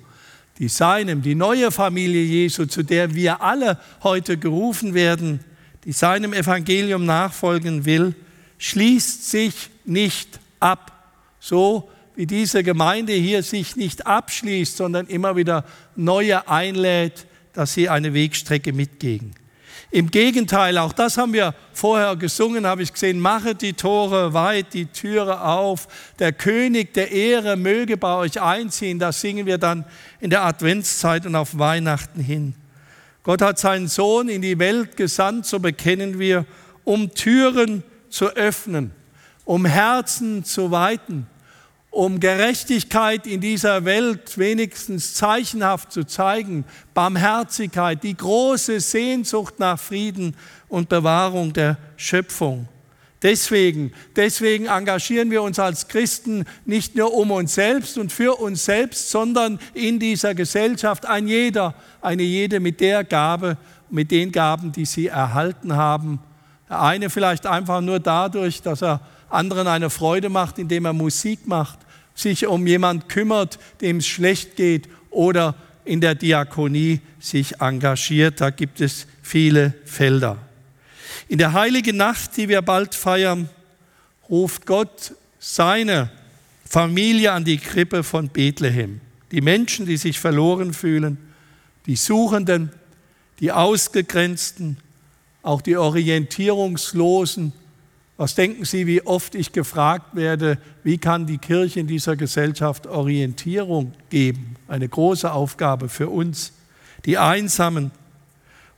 die 0.59 0.69
seinem, 0.69 1.23
die 1.23 1.35
neue 1.35 1.71
Familie 1.71 2.23
Jesu, 2.23 2.67
zu 2.67 2.83
der 2.83 3.15
wir 3.15 3.43
alle 3.43 3.81
heute 4.03 4.37
gerufen 4.37 4.95
werden, 4.95 5.41
die 5.85 5.93
seinem 5.93 6.33
Evangelium 6.33 7.05
nachfolgen 7.05 7.85
will, 7.85 8.15
schließt 8.59 9.31
sich 9.31 9.71
nicht 9.85 10.39
ab, 10.61 11.13
so 11.41 11.91
wie 12.15 12.27
diese 12.27 12.63
Gemeinde 12.63 13.13
hier 13.13 13.43
sich 13.43 13.77
nicht 13.77 14.07
abschließt, 14.07 14.77
sondern 14.77 15.07
immer 15.07 15.37
wieder 15.37 15.65
neue 15.97 16.49
einlädt, 16.49 17.27
dass 17.53 17.75
sie 17.75 17.89
eine 17.89 18.15
Wegstrecke 18.15 18.73
mitgehen. 18.73 19.35
Im 19.91 20.11
Gegenteil, 20.11 20.79
auch 20.79 20.95
das 20.95 21.19
haben 21.19 21.35
wir 21.35 21.55
vorher 21.75 22.17
gesungen, 22.17 22.67
habe 22.67 22.83
ich 22.83 22.95
gesehen, 22.95 23.21
mache 23.21 23.55
die 23.55 23.75
Tore 23.75 24.33
weit, 24.33 24.73
die 24.73 24.87
Türe 24.87 25.43
auf, 25.43 25.87
der 26.19 26.33
König 26.33 26.95
der 26.95 27.13
Ehre 27.13 27.57
möge 27.57 27.99
bei 27.99 28.17
euch 28.17 28.41
einziehen, 28.41 28.99
das 28.99 29.21
singen 29.21 29.45
wir 29.45 29.59
dann 29.59 29.85
in 30.21 30.31
der 30.31 30.45
Adventszeit 30.45 31.27
und 31.27 31.35
auf 31.37 31.59
Weihnachten 31.59 32.21
hin. 32.21 32.55
Gott 33.23 33.43
hat 33.43 33.59
seinen 33.59 33.87
Sohn 33.87 34.31
in 34.31 34.41
die 34.41 34.59
Welt 34.59 34.97
gesandt, 34.97 35.45
so 35.45 35.61
bekennen 35.61 36.19
wir, 36.19 36.47
um 36.85 37.13
Türen 37.13 37.83
zu 38.09 38.29
öffnen, 38.31 38.93
um 39.45 39.67
Herzen 39.67 40.43
zu 40.43 40.71
weiten, 40.71 41.27
um 41.93 42.21
Gerechtigkeit 42.21 43.27
in 43.27 43.43
dieser 43.43 43.85
Welt 43.85 44.39
wenigstens 44.39 45.15
zeichenhaft 45.15 45.93
zu 45.93 46.05
zeigen, 46.05 46.65
Barmherzigkeit, 46.95 48.03
die 48.03 48.17
große 48.17 48.81
Sehnsucht 48.81 49.59
nach 49.59 49.79
Frieden 49.79 50.35
und 50.69 50.89
Bewahrung 50.89 51.53
der 51.53 51.77
Schöpfung. 51.97 52.67
Deswegen, 53.21 53.93
deswegen 54.17 54.67
engagieren 54.67 55.31
wir 55.31 55.43
uns 55.43 55.59
als 55.59 55.87
Christen 55.87 56.47
nicht 56.65 56.97
nur 56.97 57.13
um 57.13 57.31
uns 57.31 57.55
selbst 57.55 57.99
und 57.99 58.11
für 58.11 58.41
uns 58.41 58.65
selbst, 58.65 59.11
sondern 59.11 59.61
in 59.75 60.01
dieser 60.01 60.35
Gesellschaft 60.35 61.05
ein 61.05 61.29
jeder, 61.29 61.75
eine 62.01 62.23
jede 62.23 62.59
mit 62.59 62.81
der 62.81 63.05
Gabe, 63.05 63.59
mit 63.91 64.11
den 64.11 64.33
Gaben, 64.33 64.73
die 64.73 64.87
sie 64.87 65.09
erhalten 65.09 65.77
haben. 65.77 66.21
Der 66.71 66.81
eine 66.81 67.11
vielleicht 67.11 67.47
einfach 67.47 67.83
nur 67.83 68.01
dadurch, 68.01 68.63
dass 68.63 68.83
er 68.83 69.03
anderen 69.33 69.67
eine 69.67 69.91
Freude 69.91 70.29
macht, 70.29 70.59
indem 70.59 70.85
er 70.85 70.93
Musik 70.93 71.47
macht, 71.47 71.79
sich 72.15 72.47
um 72.47 72.67
jemand 72.67 73.09
kümmert, 73.09 73.59
dem 73.81 73.99
es 73.99 74.07
schlecht 74.07 74.57
geht 74.57 74.89
oder 75.11 75.55
in 75.85 76.01
der 76.01 76.15
Diakonie 76.15 77.01
sich 77.19 77.61
engagiert. 77.61 78.41
Da 78.41 78.51
gibt 78.51 78.81
es 78.81 79.07
viele 79.23 79.75
Felder. 79.85 80.39
In 81.29 81.39
der 81.39 81.53
heiligen 81.53 81.97
Nacht, 81.97 82.37
die 82.37 82.49
wir 82.49 82.63
bald 82.63 82.95
feiern, 82.95 83.49
ruft 84.29 84.67
Gott 84.67 85.15
seine 85.39 86.11
Familie 86.65 87.33
an 87.33 87.45
die 87.45 87.59
Krippe 87.59 88.03
von 88.03 88.29
Bethlehem. 88.29 89.01
Die 89.31 89.41
Menschen, 89.41 89.87
die 89.87 89.97
sich 89.97 90.19
verloren 90.19 90.73
fühlen, 90.75 91.19
die 91.87 91.97
Suchenden, 91.97 92.71
die 93.41 93.51
Ausgegrenzten, 93.51 94.77
auch 95.43 95.61
die 95.63 95.77
Orientierungslosen, 95.77 97.53
was 98.23 98.37
denken 98.37 98.65
Sie, 98.65 98.87
wie 98.87 99.05
oft 99.05 99.35
ich 99.35 99.51
gefragt 99.51 100.15
werde, 100.15 100.57
wie 100.85 100.97
kann 100.97 101.27
die 101.27 101.39
Kirche 101.39 101.81
in 101.81 101.89
dieser 101.89 102.15
Gesellschaft 102.15 102.87
Orientierung 102.87 103.95
geben? 104.11 104.55
Eine 104.69 104.89
große 104.89 105.33
Aufgabe 105.33 105.89
für 105.89 106.09
uns, 106.09 106.53
die 107.05 107.19
Einsamen. 107.19 107.91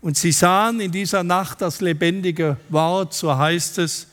Und 0.01 0.17
sie 0.17 0.33
sahen 0.33 0.81
in 0.81 0.93
dieser 0.93 1.25
Nacht 1.25 1.61
das 1.61 1.83
lebendige 1.83 2.57
Wort, 2.71 3.13
so 3.13 3.37
heißt 3.37 3.77
es, 3.81 4.07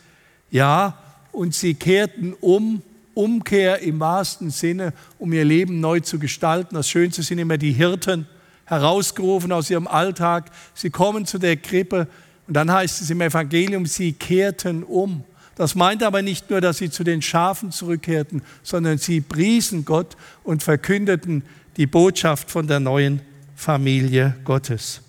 ja, 0.50 0.98
und 1.32 1.56
sie 1.56 1.76
kehrten 1.76 2.34
um 2.42 2.82
Umkehr 3.14 3.80
im 3.80 4.02
wahrsten 4.02 4.50
Sinne, 4.50 4.92
um 5.18 5.32
ihr 5.32 5.46
Leben 5.46 5.80
neu 5.80 6.02
zu 6.02 6.20
gestalten. 6.20 6.76
Das 6.76 6.90
Schönste 6.90 7.24
sind 7.24 7.40
immer 7.40 7.58
die 7.58 7.72
Hirten, 7.72 8.28
herausgerufen 8.66 9.54
aus 9.54 9.70
ihrem 9.70 9.88
Alltag. 9.88 10.52
Sie 10.74 10.90
kommen 10.90 11.26
zu 11.26 11.38
der 11.38 11.56
Krippe 11.56 12.10
und 12.52 12.56
dann 12.56 12.70
heißt 12.70 13.02
es 13.02 13.10
im 13.10 13.22
Evangelium, 13.22 13.86
sie 13.86 14.12
kehrten 14.12 14.84
um. 14.84 15.24
Das 15.56 15.74
meint 15.74 16.04
aber 16.04 16.22
nicht 16.22 16.50
nur, 16.50 16.60
dass 16.60 16.80
sie 16.80 16.90
zu 16.90 17.06
den 17.06 17.22
Schafen 17.22 17.72
zurückkehrten, 17.72 18.42
sondern 18.62 18.98
sie 18.98 19.22
priesen 19.22 19.86
Gott 19.86 20.18
und 20.44 20.62
verkündeten 20.62 21.44
die 21.78 21.88
Botschaft 21.88 22.52
von 22.52 22.68
der 22.68 22.82
neuen 22.82 23.22
Familie 23.56 24.36
Gottes. 24.44 25.00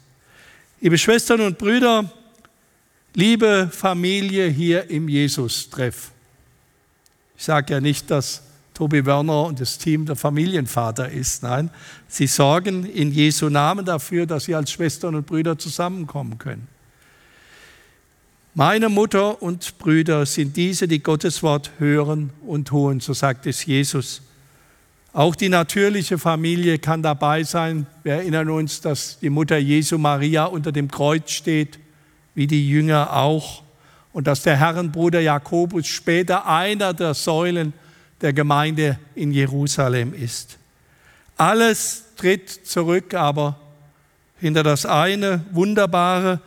Liebe 0.81 0.96
Schwestern 0.96 1.40
und 1.40 1.59
Brüder, 1.59 2.12
liebe 3.14 3.68
Familie 3.72 4.46
hier 4.46 4.88
im 4.88 5.09
Jesus-Treff. 5.09 6.12
Ich 7.37 7.42
sage 7.42 7.74
ja 7.74 7.81
nicht, 7.81 8.09
dass 8.09 8.42
Tobi 8.72 9.05
Werner 9.05 9.46
und 9.46 9.61
das 9.61 9.78
Team 9.78 10.07
der 10.07 10.14
Familienvater 10.14 11.11
ist. 11.11 11.42
Nein, 11.42 11.70
sie 12.07 12.28
sorgen 12.28 12.87
in 12.87 13.11
Jesu 13.11 13.48
Namen 13.48 13.85
dafür, 13.85 14.26
dass 14.26 14.44
sie 14.44 14.55
als 14.55 14.70
Schwestern 14.70 15.16
und 15.16 15.26
Brüder 15.26 15.59
zusammenkommen 15.59 16.38
können. 16.38 16.68
Meine 18.55 18.91
Mutter 18.91 19.41
und 19.41 19.79
Brüder 19.79 20.27
sind 20.27 20.59
diese, 20.59 20.87
die 20.87 21.03
Gottes 21.03 21.43
Wort 21.43 21.71
hören 21.79 22.29
und 22.47 22.69
tun, 22.69 23.01
so 23.01 23.15
sagt 23.15 23.47
es 23.47 23.65
Jesus. 23.65 24.21
Auch 25.15 25.35
die 25.35 25.49
natürliche 25.49 26.19
Familie 26.19 26.79
kann 26.79 27.03
dabei 27.03 27.45
sein. 27.45 27.87
Wir 28.03 28.17
erinnern 28.17 28.51
uns, 28.51 28.83
dass 28.83 29.19
die 29.21 29.31
Mutter 29.31 29.57
Jesu 29.57 29.97
Maria 29.97 30.45
unter 30.45 30.71
dem 30.71 30.91
Kreuz 30.91 31.31
steht, 31.31 31.79
wie 32.35 32.47
die 32.47 32.69
Jünger 32.69 33.15
auch, 33.15 33.62
und 34.12 34.27
dass 34.27 34.43
der 34.43 34.59
Herrenbruder 34.59 35.21
Jakobus 35.21 35.87
später 35.87 36.47
einer 36.47 36.93
der 36.93 37.15
Säulen 37.15 37.73
der 38.21 38.35
Gemeinde 38.35 38.99
in 39.15 39.33
Jerusalem 39.33 40.12
ist. 40.12 40.59
Alles 41.38 42.05
tritt 42.19 42.51
zurück, 42.51 43.15
aber 43.15 43.59
hinter 44.38 44.62
das 44.62 44.85
eine 44.85 45.43
wunderbare 45.53 46.43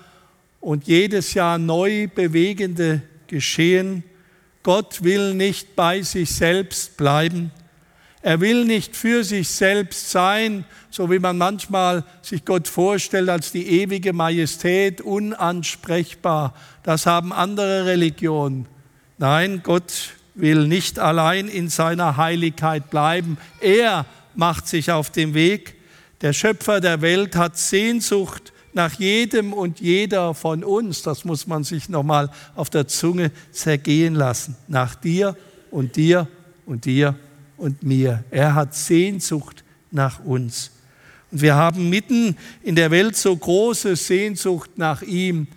und 0.66 0.88
jedes 0.88 1.36
Jahr 1.36 1.60
neu 1.60 2.08
bewegende 2.08 3.04
Geschehen. 3.28 4.04
Gott 4.64 5.04
will 5.04 5.36
nicht 5.36 5.76
bei 5.76 6.02
sich 6.02 6.34
selbst 6.34 6.98
bleiben. 6.98 7.52
Er 8.24 8.42
will 8.42 8.66
nicht 8.66 8.96
für 8.96 9.24
sich 9.24 9.48
selbst 9.48 10.10
sein, 10.10 10.66
so 10.90 11.12
wie 11.12 11.20
man 11.20 11.38
manchmal 11.38 12.04
sich 12.24 12.46
Gott 12.46 12.68
vorstellt 12.68 13.30
als 13.30 13.52
die 13.52 13.68
ewige 13.68 14.12
Majestät, 14.12 15.02
unansprechbar. 15.02 16.56
Das 16.82 17.06
haben 17.06 17.32
andere 17.32 17.86
Religionen. 17.86 18.66
Nein, 19.20 19.62
Gott 19.62 20.16
will 20.34 20.68
nicht 20.68 20.98
allein 20.98 21.48
in 21.48 21.70
seiner 21.70 22.18
Heiligkeit 22.18 22.90
bleiben. 22.90 23.38
Er 23.62 24.08
macht 24.34 24.68
sich 24.68 24.92
auf 24.92 25.12
den 25.12 25.36
Weg. 25.36 25.76
Der 26.22 26.34
Schöpfer 26.34 26.82
der 26.82 27.02
Welt 27.02 27.36
hat 27.36 27.56
Sehnsucht 27.56 28.52
nach 28.76 28.94
jedem 29.00 29.54
und 29.54 29.80
jeder 29.80 30.34
von 30.34 30.64
uns, 30.64 31.02
das 31.02 31.24
muss 31.24 31.48
man 31.48 31.64
sich 31.64 31.88
nochmal 31.90 32.30
auf 32.56 32.70
der 32.70 32.88
Zunge 32.88 33.32
zergehen 33.52 34.16
lassen, 34.16 34.56
nach 34.68 34.96
dir 34.96 35.36
und 35.72 35.96
dir 35.96 36.28
und 36.66 36.86
dir 36.86 37.16
und 37.58 37.84
mir. 37.84 38.24
Er 38.32 38.54
hat 38.54 38.76
Sehnsucht 38.76 39.64
nach 39.92 40.24
uns. 40.24 40.72
Und 41.32 41.42
wir 41.42 41.56
haben 41.56 41.90
mitten 41.90 42.36
in 42.64 42.76
der 42.76 42.92
Welt 42.92 43.16
so 43.16 43.36
große 43.36 43.96
Sehnsucht 43.96 44.72
nach 44.76 45.02
ihm, 45.02 45.48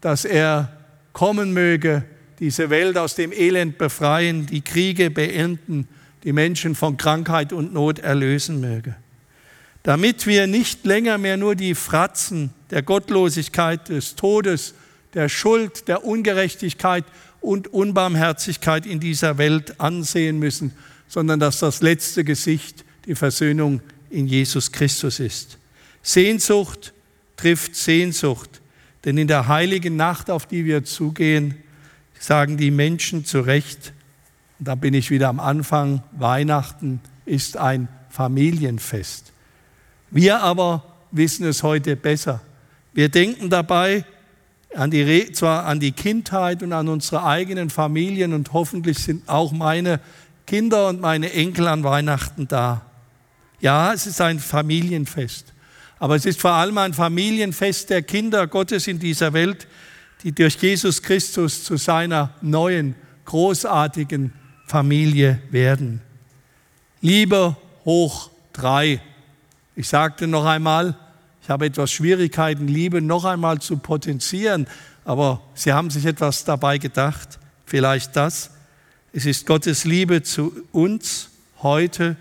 dass 0.00 0.24
er 0.24 0.72
kommen 1.12 1.52
möge, 1.52 2.04
diese 2.38 2.70
Welt 2.70 2.96
aus 2.96 3.16
dem 3.16 3.32
Elend 3.32 3.78
befreien, 3.78 4.46
die 4.46 4.62
Kriege 4.62 5.10
beenden, 5.10 5.88
die 6.22 6.32
Menschen 6.32 6.74
von 6.74 6.96
Krankheit 6.96 7.52
und 7.52 7.74
Not 7.74 7.98
erlösen 7.98 8.60
möge 8.60 8.94
damit 9.82 10.26
wir 10.26 10.46
nicht 10.46 10.84
länger 10.84 11.18
mehr 11.18 11.36
nur 11.36 11.54
die 11.54 11.74
Fratzen 11.74 12.50
der 12.70 12.82
Gottlosigkeit, 12.82 13.88
des 13.88 14.16
Todes, 14.16 14.74
der 15.14 15.28
Schuld, 15.28 15.88
der 15.88 16.04
Ungerechtigkeit 16.04 17.04
und 17.40 17.68
Unbarmherzigkeit 17.68 18.86
in 18.86 19.00
dieser 19.00 19.38
Welt 19.38 19.80
ansehen 19.80 20.38
müssen, 20.38 20.72
sondern 21.08 21.40
dass 21.40 21.58
das 21.58 21.80
letzte 21.80 22.24
Gesicht 22.24 22.84
die 23.06 23.14
Versöhnung 23.14 23.80
in 24.10 24.26
Jesus 24.26 24.70
Christus 24.72 25.18
ist. 25.18 25.58
Sehnsucht 26.02 26.92
trifft 27.36 27.74
Sehnsucht, 27.74 28.60
denn 29.04 29.16
in 29.16 29.28
der 29.28 29.48
heiligen 29.48 29.96
Nacht, 29.96 30.30
auf 30.30 30.46
die 30.46 30.64
wir 30.64 30.84
zugehen, 30.84 31.56
sagen 32.18 32.58
die 32.58 32.70
Menschen 32.70 33.24
zu 33.24 33.40
Recht, 33.40 33.92
und 34.58 34.68
da 34.68 34.74
bin 34.74 34.92
ich 34.92 35.10
wieder 35.10 35.28
am 35.28 35.40
Anfang, 35.40 36.02
Weihnachten 36.12 37.00
ist 37.24 37.56
ein 37.56 37.88
Familienfest. 38.10 39.29
Wir 40.10 40.40
aber 40.40 40.84
wissen 41.10 41.46
es 41.46 41.62
heute 41.62 41.96
besser. 41.96 42.40
Wir 42.92 43.08
denken 43.08 43.50
dabei 43.50 44.04
an 44.74 44.90
die, 44.90 45.32
zwar 45.32 45.66
an 45.66 45.80
die 45.80 45.92
Kindheit 45.92 46.62
und 46.62 46.72
an 46.72 46.88
unsere 46.88 47.24
eigenen 47.24 47.70
Familien 47.70 48.32
und 48.32 48.52
hoffentlich 48.52 48.98
sind 48.98 49.28
auch 49.28 49.52
meine 49.52 50.00
Kinder 50.46 50.88
und 50.88 51.00
meine 51.00 51.32
Enkel 51.32 51.68
an 51.68 51.84
Weihnachten 51.84 52.48
da. 52.48 52.82
Ja, 53.60 53.92
es 53.92 54.06
ist 54.06 54.20
ein 54.20 54.38
Familienfest, 54.38 55.52
aber 55.98 56.16
es 56.16 56.24
ist 56.24 56.40
vor 56.40 56.52
allem 56.52 56.78
ein 56.78 56.94
Familienfest 56.94 57.90
der 57.90 58.02
Kinder 58.02 58.46
Gottes 58.46 58.86
in 58.86 58.98
dieser 58.98 59.32
Welt, 59.32 59.68
die 60.22 60.32
durch 60.32 60.56
Jesus 60.56 61.02
Christus 61.02 61.64
zu 61.64 61.76
seiner 61.76 62.34
neuen, 62.40 62.94
großartigen 63.26 64.32
Familie 64.66 65.40
werden. 65.50 66.00
Liebe 67.00 67.56
hoch 67.84 68.30
drei 68.52 69.00
ich 69.76 69.88
sagte 69.88 70.26
noch 70.26 70.44
einmal, 70.44 70.96
ich 71.42 71.48
habe 71.48 71.66
etwas 71.66 71.90
Schwierigkeiten, 71.90 72.68
Liebe 72.68 73.00
noch 73.00 73.24
einmal 73.24 73.60
zu 73.60 73.78
potenzieren, 73.78 74.66
aber 75.04 75.40
Sie 75.54 75.72
haben 75.72 75.90
sich 75.90 76.04
etwas 76.04 76.44
dabei 76.44 76.78
gedacht, 76.78 77.38
vielleicht 77.64 78.14
das. 78.16 78.50
Es 79.12 79.26
ist 79.26 79.46
Gottes 79.46 79.84
Liebe 79.84 80.22
zu 80.22 80.52
uns 80.72 81.30
heute, 81.62 82.16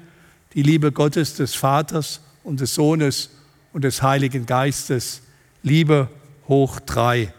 die 0.54 0.64
Liebe 0.64 0.92
Gottes 0.92 1.36
des 1.36 1.54
Vaters 1.54 2.22
und 2.44 2.60
des 2.60 2.74
Sohnes 2.74 3.30
und 3.74 3.84
des 3.84 4.02
Heiligen 4.02 4.46
Geistes. 4.46 5.22
Liebe 5.62 6.10
hoch 6.48 6.80
drei. 6.80 7.34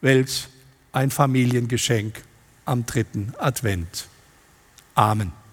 Welch 0.00 0.48
ein 0.92 1.10
Familiengeschenk 1.10 2.22
am 2.64 2.86
dritten 2.86 3.34
Advent. 3.38 4.08
Amen. 4.94 5.45